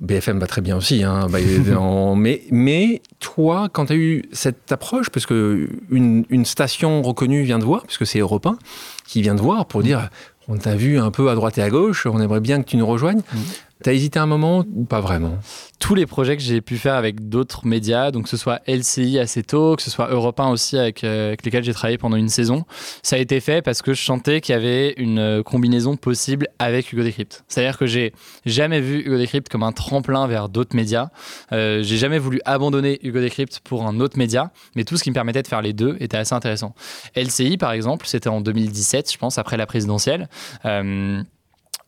[0.00, 1.38] BFM va très bien aussi, hein, bah,
[2.16, 7.42] mais, mais toi, quand tu as eu cette approche, parce que une, une, station reconnue
[7.42, 8.58] vient de voir, puisque c'est Europe 1
[9.06, 10.08] qui vient de voir pour dire
[10.48, 12.76] on t'a vu un peu à droite et à gauche, on aimerait bien que tu
[12.76, 13.18] nous rejoignes.
[13.32, 13.38] Mmh.
[13.82, 15.38] T'as hésité un moment ou pas vraiment?
[15.78, 19.20] Tous les projets que j'ai pu faire avec d'autres médias, donc que ce soit LCI
[19.20, 22.16] assez tôt, que ce soit Europe 1 aussi avec, euh, avec lesquels j'ai travaillé pendant
[22.16, 22.64] une saison,
[23.02, 26.48] ça a été fait parce que je sentais qu'il y avait une euh, combinaison possible
[26.58, 27.44] avec Hugo Decrypt.
[27.46, 28.12] C'est-à-dire que j'ai
[28.46, 31.10] jamais vu Hugo Decrypt comme un tremplin vers d'autres médias.
[31.52, 35.10] Euh, j'ai jamais voulu abandonner Hugo Decrypt pour un autre média, mais tout ce qui
[35.10, 36.74] me permettait de faire les deux était assez intéressant.
[37.14, 40.28] LCI par exemple, c'était en 2017, je pense, après la présidentielle.
[40.64, 41.22] Euh,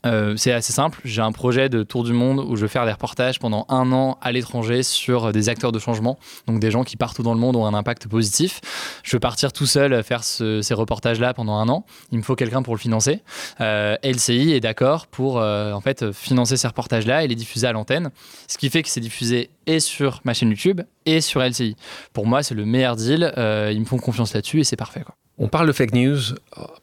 [0.07, 1.01] euh, c'est assez simple.
[1.05, 3.93] J'ai un projet de tour du monde où je vais faire des reportages pendant un
[3.93, 7.41] an à l'étranger sur des acteurs de changement, donc des gens qui partout dans le
[7.41, 8.61] monde ont un impact positif.
[9.03, 11.85] Je veux partir tout seul faire ces reportages-là pendant un an.
[12.13, 13.23] Il me faut quelqu'un pour le financer.
[13.61, 17.73] Euh, LCI est d'accord pour euh, en fait financer ces reportages-là et les diffuser à
[17.73, 18.11] l'antenne,
[18.49, 21.77] ce qui fait que c'est diffusé et sur ma chaîne YouTube et sur LCI.
[22.13, 23.33] Pour moi, c'est le meilleur deal.
[23.37, 25.05] ils me font confiance là-dessus et c'est parfait.
[25.39, 26.21] On parle de fake news,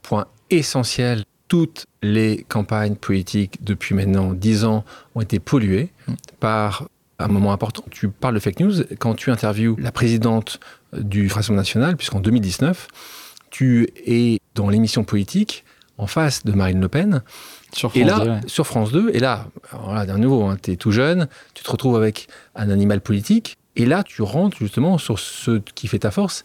[0.02, 4.84] point essentiel toutes les campagnes politiques depuis maintenant 10 ans
[5.16, 6.14] ont été polluées mm.
[6.40, 6.88] par
[7.20, 7.84] un moment important.
[7.90, 10.60] Tu parles de fake news quand tu interviews la présidente
[10.94, 12.88] du Rassemblement national, puisqu'en 2019,
[13.50, 15.64] tu es dans l'émission politique
[15.98, 17.24] en face de Marine Le Pen.
[17.74, 20.72] Sur France et là, 2, sur France 2, et là, voilà, d'un nouveau, hein, tu
[20.72, 24.98] es tout jeune, tu te retrouves avec un animal politique, et là, tu rentres justement
[24.98, 26.44] sur ce qui fait ta force,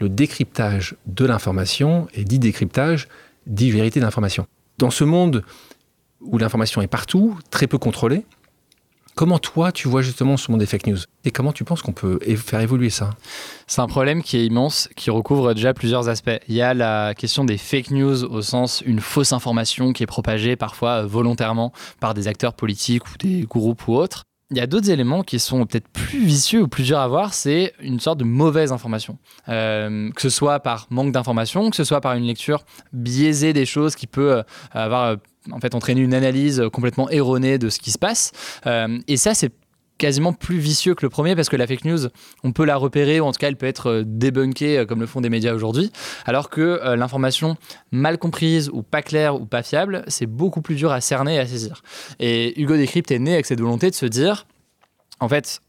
[0.00, 3.08] le décryptage de l'information, et dit décryptage,
[3.46, 4.46] dit vérité d'information.
[4.78, 5.44] Dans ce monde
[6.20, 8.24] où l'information est partout, très peu contrôlée,
[9.16, 10.98] Comment toi, tu vois justement ce monde des fake news?
[11.24, 13.10] Et comment tu penses qu'on peut faire évoluer ça?
[13.68, 16.36] C'est un problème qui est immense, qui recouvre déjà plusieurs aspects.
[16.48, 20.06] Il y a la question des fake news au sens une fausse information qui est
[20.06, 24.24] propagée parfois volontairement par des acteurs politiques ou des groupes ou autres.
[24.50, 27.32] Il y a d'autres éléments qui sont peut-être plus vicieux ou plus durs à voir,
[27.32, 29.18] c'est une sorte de mauvaise information.
[29.48, 33.64] Euh, que ce soit par manque d'information, que ce soit par une lecture biaisée des
[33.64, 35.16] choses qui peut euh, avoir euh,
[35.50, 38.32] en fait entraîné une analyse complètement erronée de ce qui se passe.
[38.66, 39.52] et ça, c'est
[39.98, 42.08] quasiment plus vicieux que le premier parce que la fake news,
[42.42, 45.00] on peut la repérer ou en tout cas elle peut être euh, débunkée euh, comme
[45.00, 45.92] le font des médias aujourd'hui,
[46.24, 47.56] alors que euh, l'information
[47.92, 51.38] mal comprise ou pas claire ou pas fiable, c'est beaucoup plus dur à cerner et
[51.38, 51.82] à saisir.
[52.18, 54.46] Et Hugo Décrypte est né avec cette volonté de se dire,
[55.20, 55.60] en fait,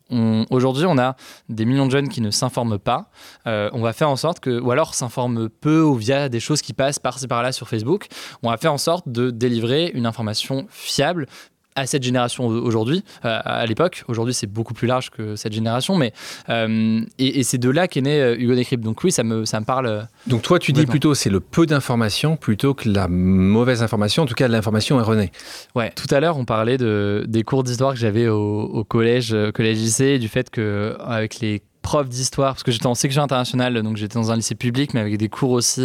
[0.50, 1.16] aujourd'hui, on a
[1.50, 3.10] des millions de jeunes qui ne s'informent pas.
[3.46, 6.74] on va faire en sorte que, ou alors s'informent peu ou via des choses qui
[6.74, 8.08] passent par-ci par-là sur Facebook.
[8.44, 11.28] On va faire en sorte de délivrer une information fiable,
[11.76, 13.04] à cette génération aujourd'hui.
[13.26, 16.14] Euh, à l'époque, aujourd'hui c'est beaucoup plus large que cette génération, mais
[16.50, 18.84] euh, et, c'est de là qu'est né euh, Hugo Décrypte.
[18.84, 20.08] Donc oui, ça me, ça me parle.
[20.28, 24.26] Donc toi, tu dis plutôt c'est le peu d'informations plutôt que la mauvaise information, en
[24.26, 25.32] tout cas l'information erronée.
[25.76, 29.36] Ouais, tout à l'heure on parlait de, des cours d'histoire que j'avais au, au, collège,
[29.54, 33.80] collège lycée, du fait que avec les prof d'histoire, parce que j'étais en section internationale,
[33.84, 35.82] donc j'étais dans un lycée public, mais avec des cours aussi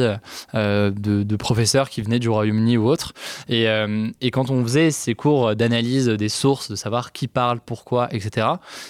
[0.55, 3.13] de, de, professeurs qui venaient du Royaume-Uni ou autre.
[3.51, 3.67] Et,
[4.23, 8.47] et, quand on faisait ces cours d'analyse des sources, de savoir qui parle, pourquoi, etc.,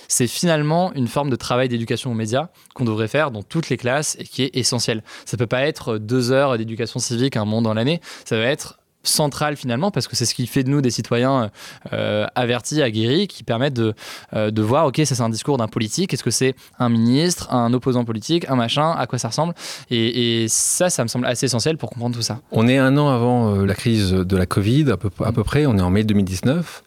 [0.06, 3.76] c'est finalement une forme de travail d'éducation aux médias qu'on devrait faire dans toutes les
[3.76, 5.02] classes et qui est essentiel.
[5.24, 8.79] Ça peut pas être deux heures d'éducation civique un monde dans l'année, ça va être
[9.02, 11.50] central finalement parce que c'est ce qui fait de nous des citoyens
[11.92, 13.94] euh, avertis, aguerris, qui permettent de,
[14.34, 17.52] euh, de voir, ok, ça c'est un discours d'un politique, est-ce que c'est un ministre,
[17.52, 19.54] un opposant politique, un machin, à quoi ça ressemble?
[19.90, 22.40] Et, ça, ça me semble assez essentiel pour comprendre tout ça.
[22.50, 25.44] On est un an avant euh, la crise de la Covid, à peu, à peu
[25.44, 26.82] près, on est en mai 2019.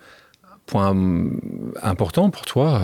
[0.66, 0.96] Point
[1.82, 2.80] important pour toi,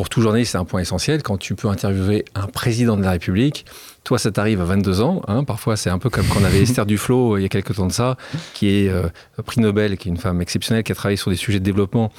[0.00, 1.22] pour tout journaliste, c'est un point essentiel.
[1.22, 3.66] Quand tu peux interviewer un président de la République,
[4.02, 5.20] toi, ça t'arrive à 22 ans.
[5.28, 5.44] Hein.
[5.44, 7.86] parfois, c'est un peu comme quand on avait Esther Duflo il y a quelques temps
[7.86, 8.16] de ça,
[8.54, 9.08] qui est euh,
[9.44, 12.10] prix Nobel, qui est une femme exceptionnelle, qui a travaillé sur des sujets de développement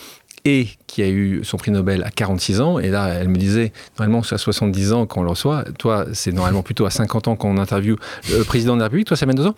[0.45, 2.77] et qui a eu son prix Nobel à 46 ans.
[2.77, 5.63] Et là, elle me disait, normalement, c'est à 70 ans qu'on le reçoit.
[5.79, 7.95] Toi, c'est normalement plutôt à 50 ans qu'on interviewe
[8.29, 9.07] le président de la République.
[9.07, 9.55] Toi, c'est à 22 ans.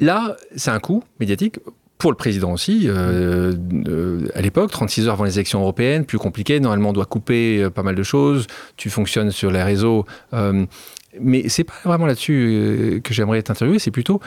[0.00, 1.60] Là, c'est un coup médiatique
[2.00, 3.52] pour le président aussi, euh,
[3.86, 6.58] euh, à l'époque, 36 heures avant les élections européennes, plus compliqué.
[6.58, 8.46] Normalement, on doit couper euh, pas mal de choses.
[8.78, 10.06] Tu fonctionnes sur les réseaux.
[11.20, 13.78] mais c'est pas vraiment là-dessus que j'aimerais t'interviewer.
[13.78, 14.20] C'est plutôt,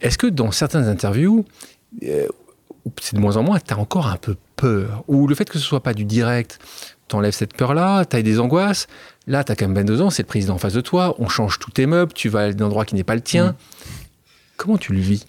[0.00, 1.44] est-ce que dans certaines interviews,
[2.00, 5.04] c'est de moins en moins, tu as encore un peu peur?
[5.06, 6.58] Ou le fait que ce soit pas du direct,
[7.06, 8.88] t'enlèves cette peur-là, tu as des angoisses.
[9.28, 11.28] Là, tu as quand même 22 ans, c'est le président en face de toi, on
[11.28, 13.50] change tous tes meubles, tu vas à un endroit qui n'est pas le tien.
[13.50, 13.54] Mmh.
[14.56, 15.26] Comment tu le vis?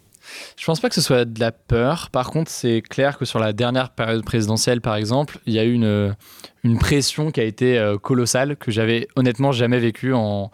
[0.57, 2.09] Je pense pas que ce soit de la peur.
[2.11, 5.63] Par contre, c'est clair que sur la dernière période présidentielle, par exemple, il y a
[5.63, 6.15] eu une,
[6.63, 10.51] une pression qui a été euh, colossale, que j'avais honnêtement jamais vécu en,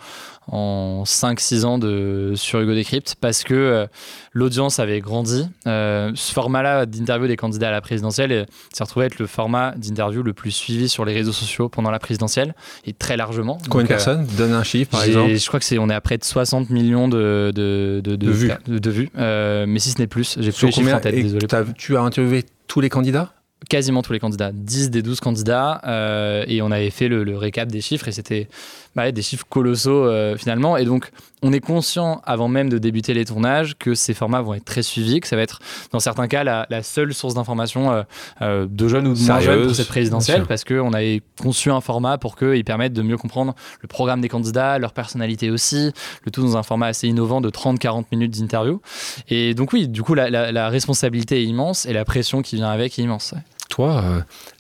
[0.48, 3.88] en 5-6 ans de, sur Hugo Décrypte, parce que euh,
[4.34, 5.48] l'audience avait grandi.
[5.68, 10.24] Euh, ce format-là d'interview des candidats à la présidentielle s'est retrouvé être le format d'interview
[10.24, 13.58] le plus suivi sur les réseaux sociaux pendant la présidentielle, et très largement.
[13.70, 15.36] Combien de personnes Donne un chiffre, par exemple.
[15.36, 18.52] Je crois que c'est on est à près de 60 millions de, de, de, vues.
[18.68, 19.10] De, vues.
[19.16, 21.48] mais si ce n'est plus, j'ai plus les chiffres en tête, désolé.
[21.78, 23.32] tu as interviewé tous les candidats?
[23.70, 27.38] Quasiment tous les candidats, 10 des 12 candidats, euh, et on avait fait le, le,
[27.38, 28.48] récap des chiffres, et c'était
[28.96, 30.78] bah, des chiffres colossaux euh, finalement.
[30.78, 31.12] Et donc,
[31.42, 34.82] on est conscient avant même de débuter les tournages que ces formats vont être très
[34.82, 35.60] suivis, que ça va être
[35.92, 38.04] dans certains cas la, seule source d'information
[38.42, 41.82] euh, de jeunes ou de moins jeunes pour cette présidentielle, parce qu'on avait conçu un
[41.82, 45.92] format pour qu'ils permettent de mieux comprendre le programme des candidats, leur personnalité aussi,
[46.24, 48.82] le tout dans un format assez innovant de 30-40 minutes d'interview.
[49.30, 52.70] Et donc oui, du coup, la, la, responsabilité est immense et la pression qui vient
[52.70, 53.34] avec est immense.
[53.70, 54.04] Toi,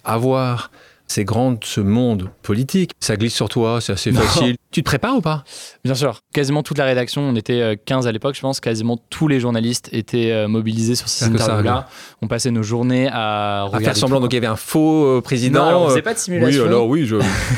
[0.03, 0.71] avoir
[1.07, 2.91] c'est grand ce monde politique.
[2.99, 4.55] Ça glisse sur toi, c'est assez facile.
[4.71, 5.43] Tu te prépares ou pas?
[5.83, 6.21] Bien sûr.
[6.33, 9.39] Quasiment toute la rédaction, on était 15 euh, à l'époque, je pense, quasiment tous les
[9.39, 11.87] journalistes étaient euh, mobilisés sur ces interviews-là.
[12.21, 14.19] On passait nos journées à, à faire semblant.
[14.19, 15.71] Donc il y avait un faux euh, président.
[15.71, 16.63] Non, on faisait pas de simulation.
[16.63, 17.09] Oui, alors oui,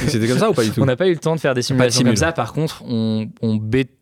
[0.08, 0.82] c'était comme ça ou pas du tout?
[0.82, 2.34] On n'a pas eu le temps de faire des simulations comme ça.
[2.34, 3.56] Par contre, on, on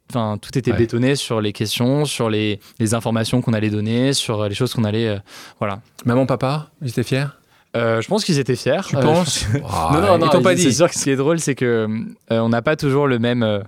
[0.09, 4.47] Enfin, tout était bétonné sur les questions, sur les, les informations qu'on allait donner, sur
[4.47, 5.19] les choses qu'on allait.
[5.59, 5.81] voilà.
[6.05, 7.25] Maman, papa, ils étaient fiers?
[7.75, 8.81] Euh, je pense qu'ils étaient fiers.
[8.87, 9.45] Tu penses?
[9.91, 10.41] Non, non, non.
[10.41, 10.63] pas dit.
[10.63, 11.87] C'est sûr que ce qui est drôle, c'est que
[12.31, 13.63] euh, on n'a pas toujours le même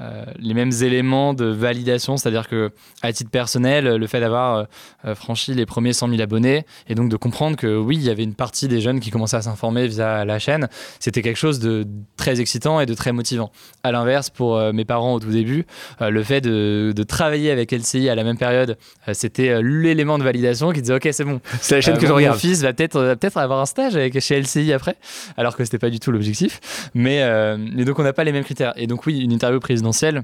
[0.00, 2.70] euh, les mêmes éléments de validation, c'est-à-dire que
[3.02, 4.64] à titre personnel, le fait d'avoir euh,
[5.04, 8.08] euh, franchi les premiers 100 000 abonnés et donc de comprendre que oui, il y
[8.08, 10.68] avait une partie des jeunes qui commençaient à s'informer via la chaîne,
[10.98, 11.86] c'était quelque chose de
[12.16, 13.52] très excitant et de très motivant.
[13.82, 15.66] À l'inverse, pour mes parents au tout début,
[16.00, 18.78] le fait de, travailler avec LCI à la même période,
[19.12, 22.36] c'était l'élément de validation qui disait ok, c'est bon, c'est la chaîne que je regarde.
[22.36, 24.96] Mon fils va peut-être peut-être avoir un stage avec, chez LCI après,
[25.36, 26.60] alors que c'était pas du tout l'objectif.
[26.94, 27.22] Mais,
[27.58, 28.72] mais donc on n'a pas les mêmes critères.
[28.76, 30.22] Et donc oui, une interview présidentielle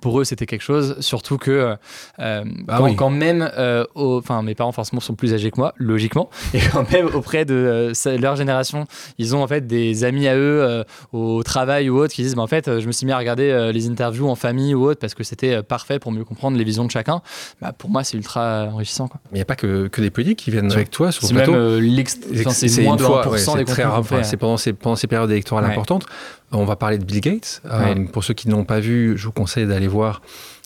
[0.00, 1.76] pour eux, c'était quelque chose, surtout que
[2.18, 6.30] euh, bah quand, même, euh, enfin mes parents forcément sont plus âgés que moi, logiquement,
[6.54, 8.86] et quand même auprès de euh, leur génération,
[9.18, 12.42] ils ont en fait des amis à eux au travail ou autre qui disent, bah,
[12.42, 15.14] en fait, je me suis mis à regarder les interviews en famille ou autre parce
[15.14, 17.22] que c'était parfait pour mieux comprendre les visions de chacun.
[17.60, 19.08] Bah, pour moi, c'est ultra enrichissant.
[19.08, 19.20] Quoi.
[19.30, 21.34] Mais il n'y a pas que, que des politiques qui viennent avec toi sur le
[21.34, 22.52] plateau.
[22.52, 24.04] C'est moins de 1% des très rare.
[24.22, 26.06] C'est pendant ces, pendant ces périodes électorales importantes.
[26.52, 27.62] On va parler de Bill Gates.
[27.64, 30.22] Euh, pour ceux qui n'ont pas vu, je vous conseille d'aller voir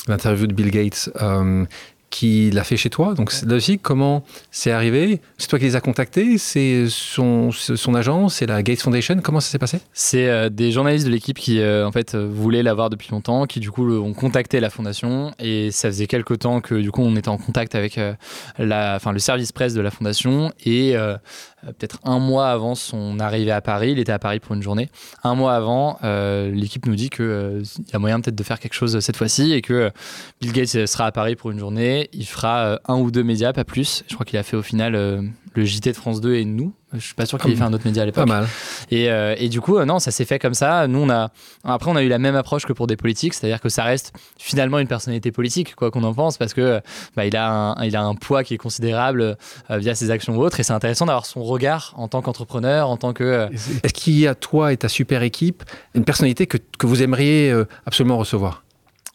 [0.06, 1.64] l'interview de Bill Gates euh,
[2.10, 3.12] qui l'a fait chez toi.
[3.12, 5.20] Donc là aussi, comment c'est arrivé?
[5.36, 6.38] C'est toi qui les as contactés?
[6.38, 8.30] C'est son, son agent?
[8.30, 9.20] C'est la Gates Foundation?
[9.22, 9.80] Comment ça s'est passé?
[9.92, 13.60] C'est euh, des journalistes de l'équipe qui euh, en fait voulaient l'avoir depuis longtemps, qui
[13.60, 15.32] du coup ont contacté la fondation.
[15.38, 18.14] Et ça faisait quelques temps que du coup on était en contact avec euh,
[18.58, 20.52] la, enfin, le service presse de la fondation.
[20.64, 20.94] Et
[21.66, 24.88] peut-être un mois avant son arrivée à Paris, il était à Paris pour une journée.
[25.24, 28.98] Un mois avant, l'équipe nous dit qu'il y a moyen peut-être de faire quelque chose
[29.00, 29.90] cette fois-ci et que
[30.40, 33.52] Bill Gates sera à Paris pour une journée il fera euh, un ou deux médias,
[33.52, 34.04] pas plus.
[34.08, 35.22] Je crois qu'il a fait au final euh,
[35.54, 37.72] le JT de France 2 et nous, Je suis pas sûr qu'il ait fait un
[37.72, 38.26] autre média à l'époque.
[38.26, 38.48] Pas mal.
[38.90, 40.86] Et, euh, et du coup, euh, non, ça s'est fait comme ça.
[40.86, 41.30] Nous, on a
[41.64, 44.12] après, on a eu la même approche que pour des politiques, c'est-à-dire que ça reste
[44.38, 46.80] finalement une personnalité politique, quoi qu'on en pense, parce que
[47.14, 49.36] bah, il a un, il a un poids qui est considérable
[49.70, 52.88] euh, via ses actions ou autres, et c'est intéressant d'avoir son regard en tant qu'entrepreneur,
[52.88, 53.48] en tant que.
[53.82, 55.64] Est-ce qu'il y a toi et ta super équipe
[55.94, 58.62] une personnalité que, que vous aimeriez absolument recevoir?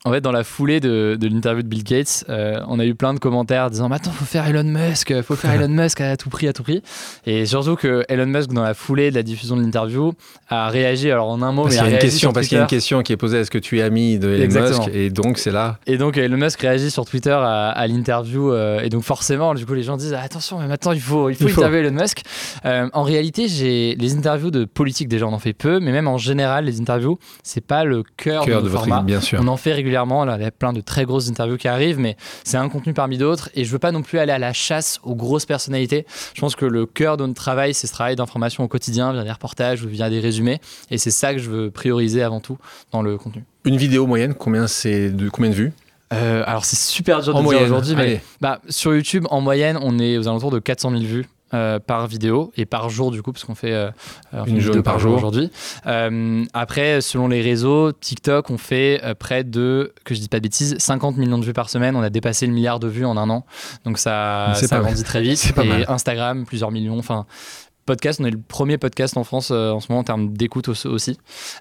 [0.06, 2.94] En fait, dans la foulée de, de l'interview de Bill Gates, euh, on a eu
[2.94, 6.30] plein de commentaires disant "Attends, faut faire Elon Musk, faut faire Elon Musk à tout
[6.30, 6.82] prix, à tout prix."
[7.26, 10.12] Et surtout que Elon Musk, dans la foulée de la diffusion de l'interview,
[10.50, 11.10] a réagi.
[11.10, 12.64] Alors en un mot, parce mais qu'il y a une question, parce qu'il y a
[12.64, 15.38] une question qui est posée "Est-ce que tu es ami de Elon Musk Et donc
[15.38, 15.80] c'est là.
[15.88, 19.66] Et donc Elon Musk réagit sur Twitter à, à l'interview, euh, et donc forcément, du
[19.66, 22.24] coup, les gens disent "Attention, mais maintenant il faut, il faut, il interviewer Elon Musk."
[22.66, 26.10] Euh, en réalité, j'ai les interviews de politique déjà, on en fait peu, mais même
[26.10, 29.02] en général, les interviews, c'est pas le cœur, cœur de, de votre format.
[29.02, 29.40] bien sûr.
[29.42, 29.93] On en fait régulièrement.
[29.94, 32.94] Là, il y a plein de très grosses interviews qui arrivent, mais c'est un contenu
[32.94, 33.50] parmi d'autres.
[33.56, 36.06] Et je veux pas non plus aller à la chasse aux grosses personnalités.
[36.34, 39.24] Je pense que le cœur de notre travail, c'est ce travail d'information au quotidien, via
[39.24, 40.60] des reportages ou via des résumés.
[40.90, 42.58] Et c'est ça que je veux prioriser avant tout
[42.92, 43.44] dans le contenu.
[43.66, 45.74] Une vidéo moyenne, combien, c'est de, combien de vues?
[46.14, 49.80] Euh, alors c'est super dur de en dire aujourd'hui, mais bah, sur YouTube, en moyenne,
[49.82, 51.26] on est aux alentours de 400 000 vues.
[51.54, 53.92] Euh, par vidéo et par jour du coup parce qu'on fait euh,
[54.32, 55.16] fait Une vidéo journée par jour.
[55.18, 55.52] aujourd'hui.
[55.86, 60.38] Euh, après selon les réseaux, TikTok on fait euh, près de que je dis pas
[60.38, 61.96] de bêtises 50 millions de vues par semaine.
[61.96, 63.46] On a dépassé le milliard de vues en un an,
[63.86, 65.38] donc ça ça grandit très vite.
[65.38, 65.86] C'est pas et mal.
[65.88, 66.98] Instagram plusieurs millions.
[66.98, 67.26] Enfin
[67.86, 70.70] podcast, on est le premier podcast en France euh, en ce moment en termes d'écoute
[70.70, 71.18] au- aussi.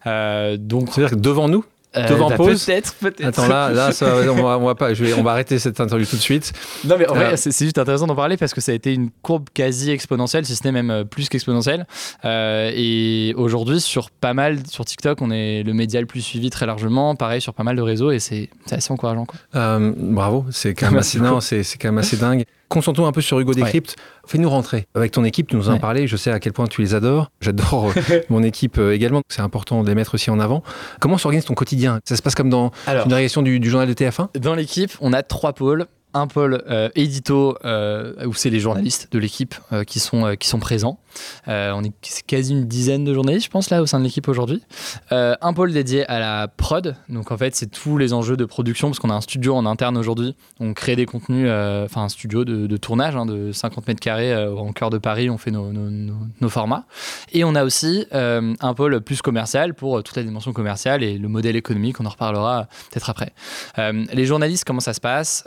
[0.07, 3.25] Euh, donc C'est-à-dire que devant nous euh, devant bah, pause peut-être peut-être.
[3.27, 5.79] Attends, là, là ça, on, va, on va pas, je vais- on va arrêter cette
[5.81, 6.53] interview tout de suite.
[6.85, 8.75] Non mais en Euh, vrai, c'est c'est juste intéressant d'en parler parce que ça a
[8.75, 11.87] été une courbe quasi exponentielle, si ce n'est même euh, plus qu'exponentielle.
[12.25, 16.51] Euh, et aujourd'hui, sur pas mal, sur TikTok, on est le média le plus suivi
[16.51, 17.15] très largement.
[17.15, 19.27] Pareil sur pas mal de réseaux et c'est c'est assez encourageant.
[19.27, 19.39] Quoi.
[19.57, 21.41] Euh, bravo, c'est quand même Merci assez, non, beaucoup.
[21.43, 22.45] c'est, c'est quand même assez dingue.
[22.73, 23.97] Concentrons un peu sur Hugo Décrypte.
[24.27, 24.87] Fais-nous rentrer.
[24.95, 25.79] Avec ton équipe, tu nous en Ouais.
[25.79, 26.07] parlais.
[26.07, 27.31] Je sais à quel point tu les adores.
[27.41, 29.21] J'adore euh, mon équipe euh, également.
[29.29, 30.63] C'est important de les mettre aussi en avant.
[31.01, 32.01] Comment s'organise ton quotidien?
[32.09, 34.93] Ça se passe comme dans Alors, une réaction du, du journal de TF1 dans l'équipe,
[35.01, 35.87] on a trois pôles.
[36.15, 40.47] Un pôle euh, édito euh, où c'est les journalistes de l'équipe euh, qui, sont, qui
[40.47, 40.99] sont présents.
[41.47, 41.93] On est
[42.27, 44.63] quasi une dizaine de journalistes, je pense, là, au sein de l'équipe aujourd'hui.
[45.11, 46.97] Un pôle dédié à la prod.
[47.11, 49.67] Donc, en fait, c'est tous les enjeux de production, parce qu'on a un studio en
[49.67, 50.35] interne aujourd'hui.
[50.59, 51.51] On crée des contenus,
[51.85, 55.29] enfin, un studio de, tournage hein, de 50 mètres carrés en cœur de Paris.
[55.29, 56.87] On fait nos, nos- formats.
[57.33, 61.29] Et on a aussi un pôle plus commercial pour toute la dimension commerciale et le
[61.29, 62.01] modèle économique.
[62.01, 63.33] On en reparlera peut-être après.
[63.77, 65.45] Les journalistes, comment ça se passe?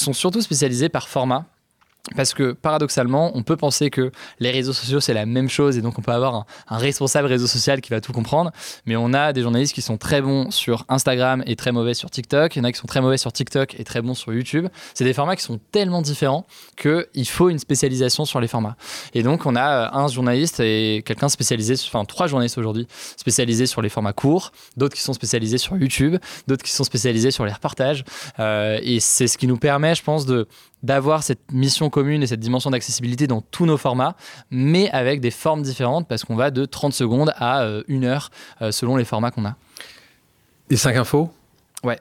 [0.00, 1.46] Sont surtout spécialisés par format.
[2.16, 5.82] Parce que paradoxalement, on peut penser que les réseaux sociaux c'est la même chose et
[5.82, 8.50] donc on peut avoir un, responsable réseau social qui va tout comprendre.
[8.86, 12.10] Mais on a des journalistes qui sont très bons sur Instagram et très mauvais sur
[12.10, 12.56] TikTok.
[12.56, 14.66] Il y en a qui sont très mauvais sur TikTok et très bons sur YouTube.
[14.94, 16.46] C'est des formats qui sont tellement différents
[16.76, 18.76] qu'il faut une spécialisation sur les formats.
[19.14, 22.86] Et donc on a euh, un journaliste et quelqu'un spécialisé, enfin trois journalistes aujourd'hui
[23.16, 27.30] spécialisés sur les formats courts, d'autres qui sont spécialisés sur YouTube, d'autres qui sont spécialisés
[27.30, 28.04] sur les reportages.
[28.38, 30.48] Euh, et c'est ce qui nous permet, je pense, de
[30.82, 34.16] d'avoir cette mission commune et cette dimension d'accessibilité dans tous nos formats,
[34.50, 38.30] mais avec des formes différentes parce qu'on va de 30 secondes à euh, une heure
[38.62, 39.56] euh, selon les formats qu'on a.
[40.70, 41.30] Les 5 infos?
[41.86, 41.94] Euh,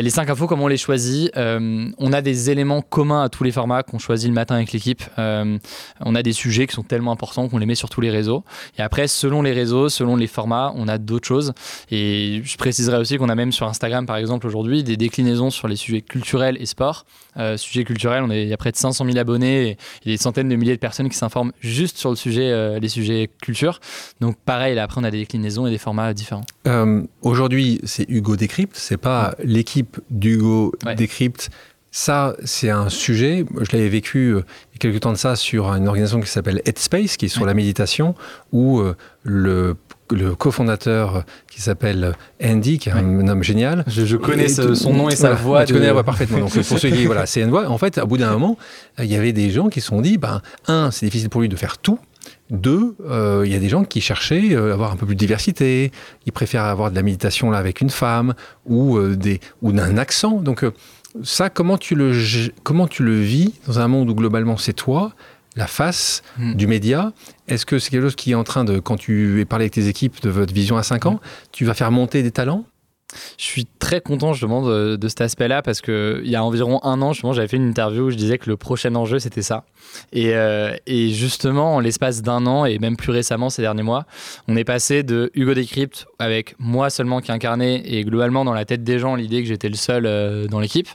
[0.00, 3.44] Les 5 infos, comment on les choisit Euh, On a des éléments communs à tous
[3.44, 5.02] les formats qu'on choisit le matin avec l'équipe.
[5.18, 5.58] Euh,
[6.00, 8.44] on a des sujets qui sont tellement importants qu'on les met sur tous les réseaux.
[8.78, 11.52] Et après, selon les réseaux, selon les formats, on a d'autres choses.
[11.90, 15.68] Et je préciserai aussi qu'on a même sur Instagram, par exemple, aujourd'hui, des déclinaisons sur
[15.68, 17.06] les sujets culturels et sport.
[17.36, 19.70] Euh, sujet culturel, on est, il y a près de 500 000 abonnés et,
[20.04, 23.30] et des centaines de milliers de personnes qui s'informent juste sur le sujet, les sujets
[23.42, 23.80] culture.
[24.20, 26.44] Donc pareil, là, après, on a des déclinaisons et des formats différents.
[27.22, 30.94] Aujourd'hui, c'est Hugo Décrypte, pas l'équipe d'Hugo Ouais.
[30.96, 31.50] Décrypte.
[31.96, 33.44] Ça, c'est un sujet.
[33.60, 34.40] Je l'avais vécu euh,
[34.72, 37.28] il y a quelques temps de ça sur une organisation qui s'appelle Headspace, qui est
[37.28, 37.46] sur Ouais.
[37.46, 38.16] la méditation,
[38.50, 39.76] où euh, le,
[40.10, 43.84] le cofondateur euh, qui s'appelle Andy, qui est un homme génial.
[43.86, 45.64] Je, je connais ce- son nom et sa voilà, voix.
[45.66, 46.38] Tu de- connais la voix parfaitement.
[46.40, 47.68] Donc, pour ceux qui, voilà, c'est une voix.
[47.70, 48.58] En fait, au bout d'un moment,
[48.98, 51.48] il y avait des gens qui se sont dit, ben, un, c'est difficile pour lui
[51.48, 52.00] de faire tout.
[52.50, 55.14] Deux, euh, il y a des gens qui cherchaient euh, à avoir un peu plus
[55.14, 55.90] de diversité.
[56.26, 58.34] Ils préfèrent avoir de la méditation là avec une femme
[58.66, 60.40] ou euh, des ou d'un accent.
[60.42, 60.70] Donc euh,
[61.22, 62.12] ça, comment tu le
[62.62, 65.12] comment tu le vis dans un monde où globalement c'est toi
[65.56, 66.54] la face Hmm.
[66.54, 67.12] du média?
[67.48, 69.72] Est-ce que c'est quelque chose qui est en train de, quand tu es parlé avec
[69.72, 71.20] tes équipes de votre vision à 5 ans,
[71.52, 72.66] tu vas faire monter des talents?
[73.38, 76.80] Je suis très content justement de, de cet aspect-là parce que il y a environ
[76.82, 79.42] un an, justement, j'avais fait une interview où je disais que le prochain enjeu c'était
[79.42, 79.64] ça.
[80.12, 84.06] Et, euh, et justement, en l'espace d'un an et même plus récemment ces derniers mois,
[84.48, 88.64] on est passé de Hugo Décrypte avec moi seulement qui incarnait et globalement dans la
[88.64, 90.88] tête des gens l'idée que j'étais le seul euh, dans l'équipe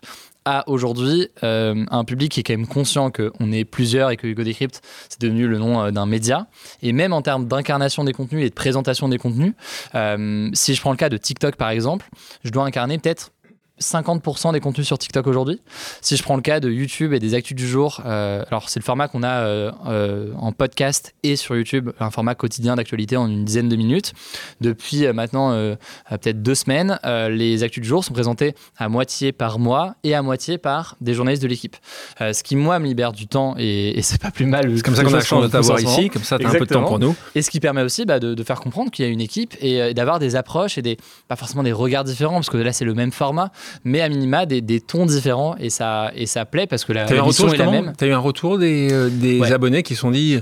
[0.68, 5.22] aujourd'hui un public qui est quand même conscient qu'on est plusieurs et que Hugo c'est
[5.22, 6.48] devenu le nom d'un média.
[6.82, 9.54] Et même en termes d'incarnation des contenus et de présentation des contenus,
[10.54, 12.10] si je prends le cas de TikTok par exemple,
[12.44, 13.32] je dois incarner peut-être
[13.82, 15.62] 50% des contenus sur TikTok aujourd'hui.
[16.02, 18.80] Si je prends le cas de YouTube et des actus du jour, euh, alors c'est
[18.80, 23.18] le format qu'on a euh, euh, en podcast et sur YouTube, un format quotidien d'actualité
[23.18, 24.14] en une dizaine de minutes.
[24.62, 25.52] Depuis maintenant
[26.10, 30.22] peut-être deux semaines, les actus du jour sont présentés à moitié par mois et à
[30.22, 31.76] moitié par des journalistes de l'équipe.
[32.20, 34.72] ce qui, moi, me libère du temps et, c'est pas plus mal.
[34.76, 36.54] C'est comme ça qu'on a la chance de t'avoir ici, comme ça tu as un
[36.54, 37.16] peu de temps pour nous.
[37.36, 39.94] Et ce qui permet aussi bah, de, faire comprendre qu'il y a une équipe et,
[39.94, 42.94] d'avoir des approches et des, pas forcément des regards différents, parce que là c'est le
[42.94, 43.52] même format,
[43.84, 47.06] mais à minima des, des, tons différents et ça, et ça plaît parce que la,
[47.06, 47.94] la est la même.
[47.98, 50.40] Tu as eu un retour des, euh, des abonnés qui se sont dit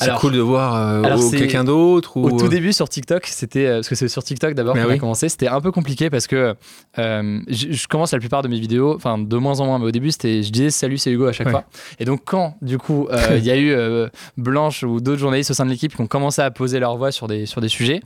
[0.00, 2.16] c'est cool de voir euh, quelqu'un d'autre.
[2.16, 4.98] Au tout euh, début sur TikTok, c'était parce que c'est sur TikTok d'abord qu'on a
[4.98, 5.28] commencé.
[5.28, 6.54] C'était un peu compliqué parce que
[6.96, 10.10] je, commence la plupart de mes vidéos, enfin de moins en moins, mais au début
[10.12, 11.64] c'était, je disais salut c'est Hugo à chaque fois.
[11.98, 13.76] Et donc quand du coup il y a eu
[14.36, 17.12] Blanche ou d'autres journalistes au sein de l'équipe qui ont commencé à poser leur voix
[17.12, 18.00] sur des sur des sujets,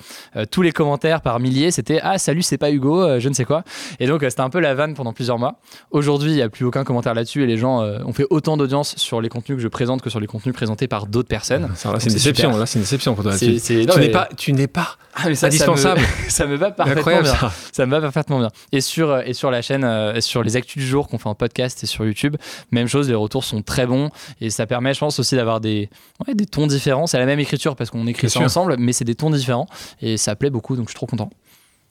[0.51, 3.63] tous les commentaires par milliers c'était ah salut c'est pas Hugo, je ne sais quoi.
[4.01, 5.57] Et donc c'était un peu la vanne pendant plusieurs mois.
[5.91, 8.97] Aujourd'hui il n'y a plus aucun commentaire là-dessus et les gens ont fait autant d'audience
[8.97, 11.69] sur les contenus que je présente que sur les contenus présentés par d'autres personnes
[11.99, 12.57] c'est une déception.
[12.57, 13.37] Là, c'est une déception pour toi.
[13.39, 16.01] tu n'es pas, tu n'es pas ah, indispensable.
[16.29, 17.35] Ça me, va parfaitement bien.
[17.73, 17.87] Ça.
[17.87, 18.51] me va parfaitement bien.
[18.73, 21.29] Et sur euh, et sur la chaîne, euh, sur les actus du jour qu'on fait
[21.29, 22.37] en podcast et sur YouTube,
[22.71, 23.09] même chose.
[23.09, 24.11] Les retours sont très bons
[24.41, 25.89] et ça permet, je pense aussi d'avoir des
[26.33, 27.07] des tons différents.
[27.07, 29.67] C'est la même écriture parce qu'on écrit ça ensemble, mais c'est des tons différents
[30.01, 30.77] et ça plaît beaucoup.
[30.77, 31.31] Donc je suis trop content.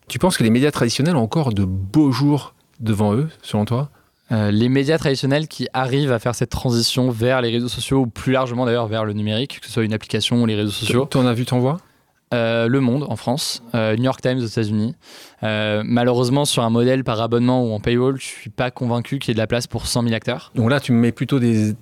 [0.08, 3.90] Tu penses que les médias traditionnels ont encore de beaux jours devant eux, selon toi?
[4.34, 8.08] Euh, les médias traditionnels qui arrivent à faire cette transition vers les réseaux sociaux ou
[8.08, 11.08] plus largement d'ailleurs vers le numérique, que ce soit une application ou les réseaux sociaux.
[11.10, 11.78] Tu en as vu, t'en vois?
[12.34, 14.96] Euh, le Monde en France, euh, New York Times aux États-Unis.
[15.44, 19.30] Euh, malheureusement, sur un modèle par abonnement ou en paywall, je suis pas convaincu qu'il
[19.30, 20.52] y ait de la place pour 100 000 acteurs.
[20.56, 21.76] Donc là, tu mets plutôt des,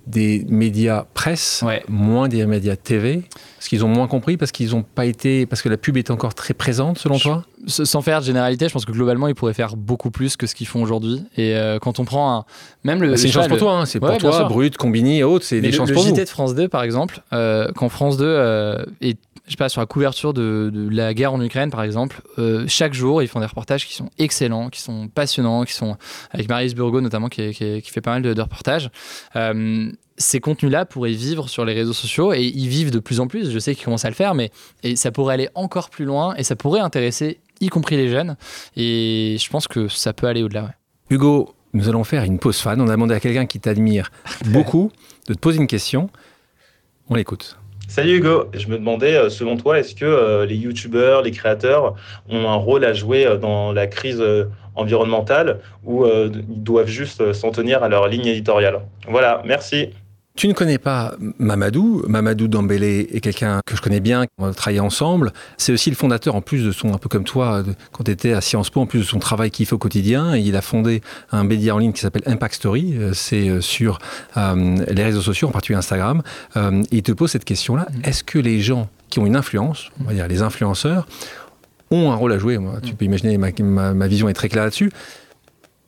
[0.48, 3.22] médias presse, moins des médias TV,
[3.58, 6.10] parce qu'ils ont moins compris, parce qu'ils ont pas été, parce que la pub est
[6.10, 7.44] encore très présente selon toi?
[7.68, 10.54] Sans faire de généralité, je pense que globalement, ils pourraient faire beaucoup plus que ce
[10.56, 11.22] qu'ils font aujourd'hui.
[11.36, 12.44] Et quand on prend un,
[12.82, 13.86] même le, bah, c'est une chance pour toi, hein.
[13.86, 16.08] c'est pour toi, Brut, Combini et autres, c'est des chances pour vous.
[16.08, 19.80] Le JT de France 2, par exemple, quand France 2 est je sais pas, sur
[19.80, 23.48] la couverture de, la guerre en Ukraine, par exemple, euh, chaque jour, ils font des
[23.52, 25.96] reportages qui sont excellents, qui sont passionnants, qui sont
[26.30, 28.90] avec Marise Burgo notamment, qui, fait pas mal de, reportages.
[29.36, 33.26] Euh, ces contenus-là pourraient vivre sur les réseaux sociaux et ils vivent de plus en
[33.26, 33.50] plus.
[33.50, 34.50] Je sais qu'ils commencent à le faire, mais
[34.82, 38.36] et ça pourrait aller encore plus loin et ça pourrait intéresser, y compris les jeunes.
[38.76, 40.72] Et je pense que ça peut aller au-delà.
[41.10, 42.80] Hugo, nous allons faire une pause fan.
[42.80, 44.10] On a demandé à quelqu'un qui t'admire
[44.46, 44.90] beaucoup
[45.28, 46.10] de te poser une question.
[47.08, 47.56] On l'écoute.
[47.94, 51.94] Salut Hugo, je me demandais, euh, selon toi, est-ce que euh, les youtubeurs, les créateurs
[52.30, 54.24] ont un rôle à jouer euh, dans la crise
[54.76, 58.80] environnementale ou ils doivent juste s'en tenir à leur ligne éditoriale?
[59.06, 59.90] Voilà, merci.
[60.34, 62.04] Tu ne connais pas Mamadou.
[62.08, 65.30] Mamadou Dambélé est quelqu'un que je connais bien, on a travaillé ensemble.
[65.58, 67.62] C'est aussi le fondateur, en plus de son, un peu comme toi,
[67.92, 70.34] quand tu étais à Sciences Po, en plus de son travail qu'il fait au quotidien.
[70.34, 71.02] il a fondé
[71.32, 72.94] un média en ligne qui s'appelle Impact Story.
[72.96, 73.98] Euh, c'est euh, sur
[74.38, 76.22] euh, les réseaux sociaux, en particulier Instagram.
[76.90, 77.86] il te pose cette question-là.
[77.92, 78.08] Mm.
[78.08, 81.06] Est-ce que les gens qui ont une influence, on va dire les influenceurs,
[81.90, 82.56] ont un rôle à jouer?
[82.56, 82.96] Moi, Tu mm.
[82.96, 84.90] peux imaginer, ma, vision est très claire là-dessus.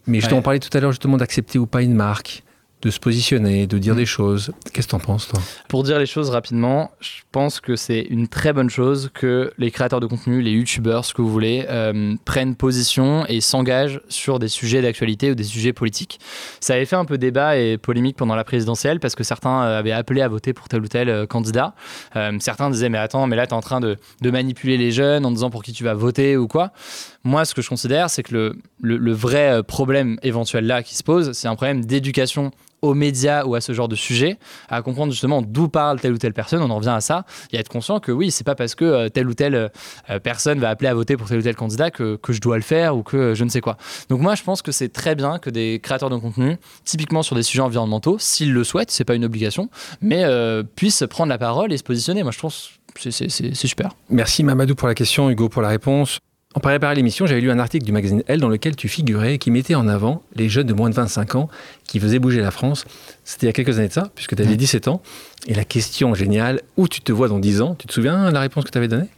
[0.07, 2.43] Mais je t'en parlais tout à l'heure justement d'accepter ou pas une marque
[2.85, 3.99] de se positionner, de dire mm.
[3.99, 4.53] des choses.
[4.72, 5.41] Qu'est-ce que tu en penses, toi?
[5.68, 9.70] Pour dire les choses rapidement, je pense que c'est une très bonne chose que les
[9.70, 14.39] créateurs de contenu, les youtubeurs, ce que vous voulez, euh, prennent position et s'engagent sur
[14.39, 16.20] des sujets d'actualité ou des sujets politiques.
[16.61, 19.78] Ça avait fait un peu débat et polémique pendant la présidentielle parce que certains euh,
[19.78, 21.74] avaient appelé à voter pour tel ou tel euh, candidat.
[22.39, 25.30] certains disaient mais attends, mais là tu es en train de, manipuler les jeunes en
[25.30, 26.72] disant pour qui tu vas voter ou quoi.
[27.25, 31.33] Moi, ce que je considère, c'est que le, vrai problème éventuel là qui se pose,
[31.33, 32.51] c'est un problème d'éducation
[32.85, 36.18] aux médias ou à ce genre de sujet, à comprendre justement d'où parle telle ou
[36.18, 38.55] telle personne, on en revient à ça, et à être conscient que oui, c'est pas
[38.55, 39.55] parce que euh, telle ou telle
[40.11, 42.62] euh, personne va appeler à voter pour tel ou tel candidat que, je dois le
[42.62, 43.77] faire ou que je ne sais quoi.
[44.11, 47.37] Donc moi, je pense que c'est très bien que des créateurs de contenu, typiquement sur
[47.37, 49.70] des sujets environnementaux, s'ils le souhaitent, c'est pas une obligation,
[50.03, 52.22] mais euh, puissent prendre la parole et se positionner.
[52.22, 53.97] Moi, je pense c'est super.
[54.09, 56.20] Merci Mamadou pour la question, Hugo pour la réponse.
[56.57, 59.50] En préparant l'émission, j'avais lu un article du magazine Elle dans lequel tu figurais, qui
[59.50, 61.48] mettait en avant les jeunes de moins de 25 ans
[61.88, 62.84] qui faisaient bouger la France.
[63.24, 65.02] C'était il y a quelques années de ça, puisque tu avais 17 ans.
[65.48, 67.74] Et la question géniale, où tu te vois dans 10 ans?
[67.74, 69.09] Tu te souviens la réponse que tu avais donnée?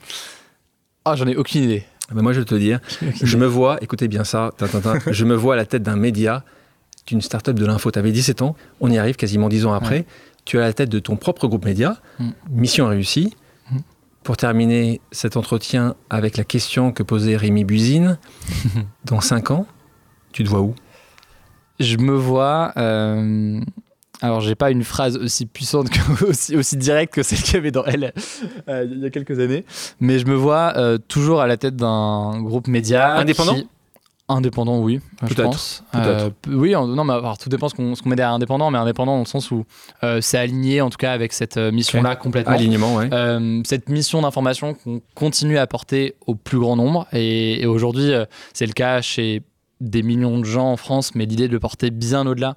[1.04, 1.84] Ah, j'en ai aucune idée.
[2.10, 2.80] Ah ben moi, je vais te dire,
[3.22, 4.52] je me vois, écoutez bien ça,
[5.06, 6.42] je me vois à la tête d'un média,
[7.06, 7.90] d'une start-up de l'info.
[7.90, 10.06] Tu avais 17 ans, on y arrive quasiment 10 ans après.
[10.46, 12.30] Tu es à la tête de ton propre groupe média, mm.
[12.50, 13.34] mission réussie
[14.26, 18.18] pour terminer cet entretien avec la question que posait Rémi Buzine,
[19.04, 19.66] dans 5 ans,
[20.32, 20.74] tu te vois où?
[21.78, 22.72] Je me vois.
[22.76, 23.60] euh,
[24.22, 27.58] alors, j'ai pas une phrase aussi puissante, que, aussi, aussi directe que celle qu'il y
[27.58, 28.12] avait dans Elle
[28.68, 29.64] euh, il y a quelques années,
[30.00, 33.18] mais je me vois euh, toujours à la tête d'un groupe média.
[33.18, 33.54] Indépendant?
[33.54, 33.68] qui-
[34.28, 35.84] Indépendant, oui, je pense.
[35.94, 39.12] Euh, oui, non, mais alors, tout dépend ce qu'on qu'on met derrière indépendant, mais indépendant
[39.12, 39.64] dans le sens où
[40.02, 42.54] euh, c'est aligné en tout cas avec cette euh, mission-là complètement.
[42.54, 43.08] Alignement, ouais.
[43.12, 47.06] Euh, cette mission d'information qu'on continue à porter au plus grand nombre.
[47.12, 48.10] Et, et aujourd'hui,
[48.52, 49.42] c'est le cas chez
[49.80, 52.56] des millions de gens en France, mais l'idée de le porter bien au-delà,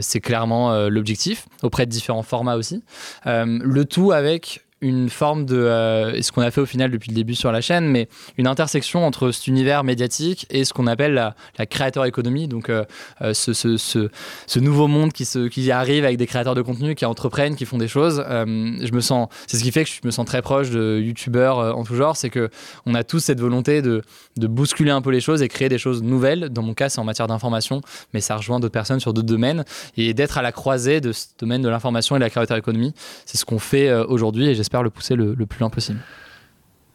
[0.00, 2.82] c'est clairement l'objectif, auprès de différents formats aussi.
[3.24, 7.14] Le tout avec une forme de, euh, ce qu'on a fait au final depuis le
[7.14, 8.06] début sur la chaîne, mais
[8.36, 12.84] une intersection entre cet univers médiatique et ce qu'on appelle la, créateur économie, donc euh,
[13.22, 17.78] euh, ce, nouveau monde qui, arrive avec des créateurs de contenu qui entreprennent, qui font
[17.78, 18.22] des choses.
[18.28, 21.76] Je me sens, c'est ce qui fait que je me sens très proche de youtubeurs
[21.76, 22.50] en tout genre, c'est que
[22.84, 24.02] on a tous cette volonté de,
[24.36, 26.50] bousculer un peu les choses et créer des choses nouvelles.
[26.50, 27.80] Dans mon cas, c'est en matière d'information,
[28.12, 29.64] mais ça rejoint d'autres personnes sur d'autres domaines
[29.96, 32.92] et d'être à la croisée de ce domaine de l'information et de la créateur économie.
[33.24, 36.00] C'est ce qu'on fait aujourd'hui et j'espère le pousser le, le plus loin possible.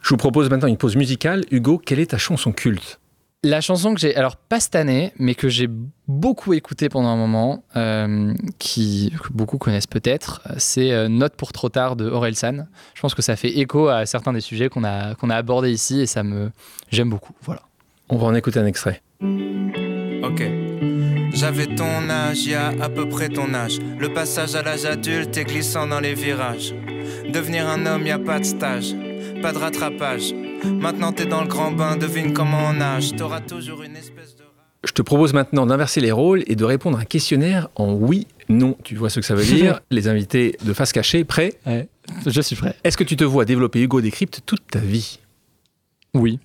[0.02, 1.44] Je vous propose maintenant une pause musicale.
[1.52, 3.00] Hugo, quelle est ta chanson culte?
[3.42, 5.70] La chanson que j'ai, alors pas cette année, mais que j'ai
[6.10, 11.54] beaucoup écoutée pendant un moment, euh, qui, que beaucoup connaissent peut-être, c'est euh, Note pour
[11.54, 12.68] trop tard de Orelsan.
[12.96, 15.72] Je pense que ça fait écho à certains des sujets qu'on a, qu'on a abordés
[15.72, 16.52] ici et ça me,
[16.92, 17.34] j'aime beaucoup.
[17.44, 17.62] Voilà.
[18.10, 19.02] On va en écouter un extrait.
[19.22, 20.69] Ok.
[21.34, 23.80] J'avais ton âge, y a à peu près ton âge.
[24.00, 26.74] Le passage à l'âge adulte est glissant dans les virages.
[27.32, 28.96] Devenir un homme, y a pas de stage,
[29.42, 30.34] pas de rattrapage.
[30.66, 33.16] Maintenant t'es dans le grand bain, devine comment on nage.
[33.16, 34.44] T'auras toujours une espèce de.
[34.86, 38.28] Je te propose maintenant d'inverser les rôles et de répondre à un questionnaire en oui,
[38.48, 38.78] non.
[38.84, 41.54] Tu vois ce que ça veut dire Les invités de face cachée, prêts
[42.26, 42.76] Je suis prêt.
[42.84, 45.20] Est-ce que tu te vois développer Hugo Décrypte toute ta vie?
[46.14, 46.40] Oui.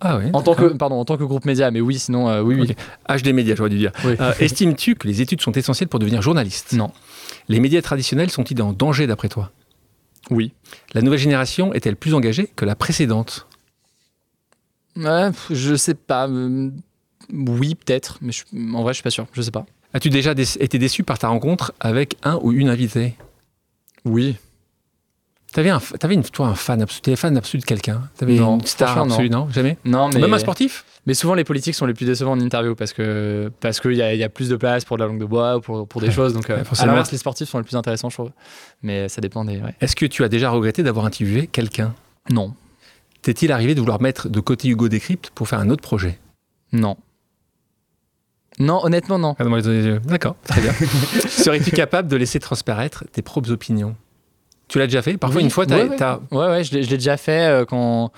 [0.00, 2.40] Ah ouais En tant que, pardon, en tant que groupe média, mais oui, sinon, euh,
[2.40, 2.68] oui, oui.
[3.08, 3.20] Ok.
[3.22, 3.90] HD Média, j'aurais dû dire.
[4.04, 4.14] Oui.
[4.20, 6.72] Euh, Estimes-tu que les études sont essentielles pour devenir journaliste?
[6.74, 6.90] Non.
[7.48, 9.50] Les médias traditionnels sont-ils en danger d'après toi?
[10.30, 10.52] Oui.
[10.94, 13.46] La nouvelle génération est-elle plus engagée que la précédente?
[14.96, 16.28] Ouais, je sais pas.
[16.28, 16.70] euh,
[17.32, 18.44] oui, peut-être, mais je-
[18.74, 19.26] en vrai, je suis pas sûr.
[19.32, 19.66] Je sais pas.
[19.94, 23.14] As-tu déjà dé- été déçu par ta rencontre avec un ou une invitée?
[24.04, 24.36] Oui.
[25.52, 28.58] T'avais, un, t'avais une, toi un fan absolu, t'étais fan absolu de quelqu'un T'avais Non,
[28.58, 29.04] une star non.
[29.12, 29.48] absolue, non?
[29.50, 29.78] Jamais?
[29.84, 30.20] Non, mais.
[30.20, 30.84] Même un sportif?
[31.06, 34.02] Mais souvent, les politiques sont les plus décevants en interview parce que parce qu'il y,
[34.02, 35.88] a- il y a plus de place pour de la langue de bois ou pour,
[35.88, 36.12] pour des Ouais.
[36.12, 36.34] choses.
[36.34, 38.30] Donc, euh, Ouais, à l'inverse, les sportifs sont les plus intéressants, je trouve.
[38.82, 39.56] Mais ça dépend des.
[39.58, 39.74] ouais.
[39.80, 41.94] Est-ce que tu as déjà regretté d'avoir interviewé quelqu'un?
[42.30, 42.54] Non.
[43.22, 46.18] T'est-il arrivé de vouloir mettre de côté Hugo Décrypte pour faire un autre projet?
[46.72, 46.96] Non.
[48.58, 49.34] Non, honnêtement, non.
[50.04, 50.72] D'accord, très bien.
[51.28, 53.96] Serais-tu capable de laisser transparaître tes propres opinions?
[54.68, 55.44] Tu l'as déjà fait Parfois, Oui.
[55.44, 55.96] une fois, t'as, Ouais, ouais.
[55.96, 58.12] t'as- Ouais, ouais, je l'ai je l'ai déjà fait euh, quand.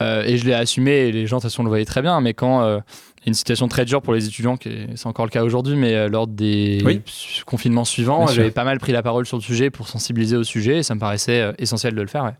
[0.00, 2.20] euh, et je l'ai assumé, et les gens, de toute façon, le voyaient très bien.
[2.20, 2.62] Mais quand.
[2.62, 2.78] euh,
[3.18, 4.56] il y a une situation très dure pour les étudiants,
[4.94, 7.02] c'est encore le cas aujourd'hui, mais euh, lors des Oui.
[7.44, 10.78] confinements suivants, j'avais pas mal pris la parole sur le sujet pour sensibiliser au sujet
[10.78, 12.22] et ça me paraissait essentiel de le faire.
[12.22, 12.34] ouais.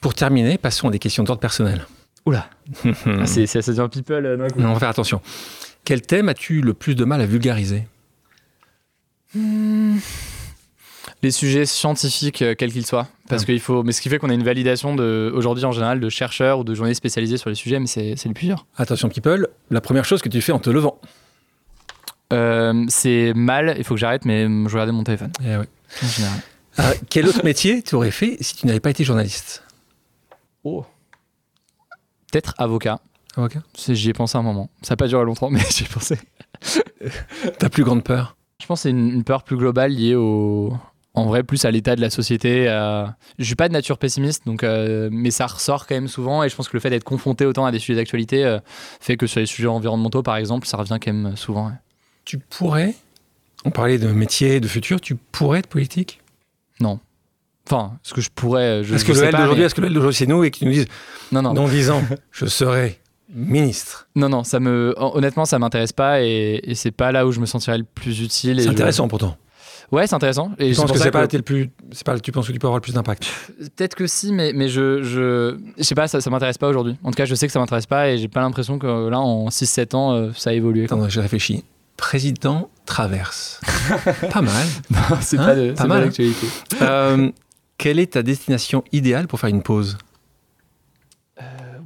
[0.00, 1.84] Pour terminer, passons à des questions d'ordre personnel.
[2.26, 2.48] Oula.
[3.06, 4.60] Ah, c'est c'est assez dur people euh, d'un coup.
[4.60, 5.20] On va faire attention.
[5.84, 7.88] Quel thème as-tu le plus de mal à vulgariser?
[11.22, 13.06] Les sujets scientifiques, euh, quels qu'ils soient.
[13.28, 13.46] Parce Ah.
[13.46, 13.82] qu'il faut.
[13.82, 16.64] Mais ce qui fait qu'on a une validation de, aujourd'hui en général de chercheurs ou
[16.64, 18.66] de journalistes spécialisés sur les sujets, mais c'est c'est le plus dur.
[18.76, 20.98] Attention, people, la première chose que tu fais en te levant.
[22.32, 25.66] Euh, c'est mal, il faut que j'arrête, mais je regardais mon téléphone Eh ouais.
[26.02, 26.38] en général.
[26.78, 29.64] Ah, quel autre métier tu aurais fait si tu n'avais pas été journaliste?
[30.64, 30.84] Oh.
[32.32, 33.00] Peut-être avocat.
[33.36, 33.62] Avocat?
[33.74, 34.70] C'est- J'y ai pensé un moment.
[34.82, 36.18] Ça n'a pas duré longtemps, mais j'y ai pensé.
[37.58, 38.36] Ta plus grande peur?
[38.60, 40.72] Je pense que c'est une, une peur plus globale liée au.
[41.14, 42.68] En vrai, plus à l'état de la société.
[42.68, 46.44] à- Je suis pas de nature pessimiste, donc, euh, mais ça ressort quand même souvent.
[46.44, 48.60] Et je pense que le fait d'être confronté autant à des sujets d'actualité euh,
[49.00, 51.66] fait que sur les sujets environnementaux, par exemple, ça revient quand même souvent.
[51.66, 51.74] ouais.
[52.24, 52.94] Tu pourrais,
[53.64, 56.20] on parlait de métier, de futur, tu pourrais être politique?
[57.66, 58.82] Enfin, ce que je pourrais.
[58.82, 60.26] Je, Est-ce que je le sais pas, d'aujourd'hui, mais- est-ce que le L d'aujourd'hui c'est
[60.26, 60.86] nous et qu'ils nous disent
[61.30, 62.02] Non, non, dans 10 ans,
[62.32, 62.98] je serai
[63.32, 64.08] ministre?
[64.16, 64.92] Non, non, ça me.
[64.96, 68.20] Honnêtement, ça m'intéresse pas et, et c'est pas là où je me sentirais le plus
[68.22, 68.58] utile.
[68.58, 69.36] C'est je- intéressant pourtant.
[69.92, 70.52] Ouais, c'est intéressant.
[70.58, 72.82] Et que c'est pas le plus, c'est pas, tu penses que tu peux avoir le
[72.82, 73.26] plus d'impact?
[73.76, 76.96] Peut-être que si, mais, mais je, je, je sais pas, ça, ça m'intéresse pas aujourd'hui.
[77.02, 79.10] En tout cas, je sais que ça m'intéresse pas et j'ai pas l'impression que euh,
[79.10, 80.84] là, en 6-7 ans, euh, ça a évolué.
[80.84, 81.64] Attends, j'ai réfléchi.
[81.96, 83.60] Président traverse.
[84.32, 84.66] pas mal.
[85.20, 85.44] c'est Hein?
[85.46, 86.04] pas de- Pas mal, hein?
[86.06, 86.46] d'actualité.
[86.82, 87.30] Euh,
[87.76, 89.98] quelle est ta destination idéale pour faire une pause?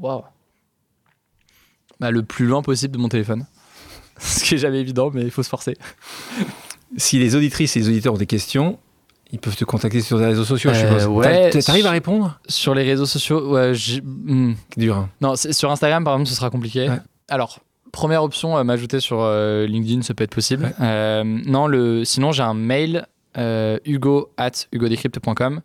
[0.01, 0.23] Waouh.
[2.01, 3.47] Bah, le plus loin possible de mon téléphone.
[4.19, 5.77] Ce qui est jamais évident, mais il faut se forcer.
[6.97, 8.79] Si les auditrices et les auditeurs ont des questions,
[9.33, 11.07] ils peuvent te contacter sur les réseaux sociaux, je Euh, suppose.
[11.17, 11.51] ouais.
[11.51, 12.39] T'a- T'arrives à répondre?
[12.49, 13.73] Sur les réseaux sociaux, ouais.
[13.75, 14.01] C'est
[14.77, 14.97] dur.
[14.97, 15.09] hein.
[15.21, 16.89] non, sur Instagram, par exemple, ce sera compliqué.
[16.89, 16.99] Ouais.
[17.29, 19.19] Alors, première option, m'ajouter sur
[19.67, 20.73] LinkedIn, ça peut être possible.
[20.81, 23.07] non, le, sinon j'ai un mail
[23.85, 25.61] hugo at hugodecrypt.com.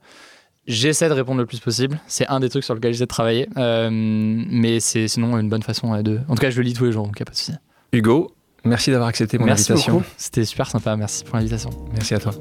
[0.68, 2.00] J'essaie de répondre le plus possible.
[2.08, 3.48] C'est un des trucs sur lesquels j'essaie de travailler.
[3.58, 6.20] mais c'est sinon une bonne façon de.
[6.28, 7.38] En tout cas, je le lis tous les jours, donc il n'y a pas de
[7.38, 7.54] souci.
[7.92, 8.32] Hugo,
[8.66, 10.04] Merci d'avoir accepté mon Merci invitation.
[10.18, 10.96] C'était super sympa.
[10.96, 11.70] Merci pour l'invitation.
[11.94, 12.34] Merci à toi.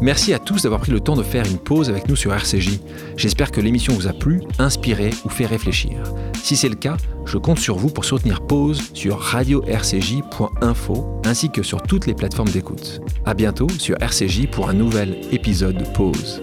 [0.00, 2.78] Merci à tous d'avoir pris le temps de faire une pause avec nous sur RCJ.
[3.16, 5.98] J'espère que l'émission vous a plu, inspiré ou fait réfléchir.
[6.42, 11.62] Si c'est le cas, je compte sur vous pour soutenir Pause sur radio-rcj.info ainsi que
[11.62, 13.00] sur toutes les plateformes d'écoute.
[13.26, 16.42] À bientôt sur RCJ pour un nouvel épisode de Pause.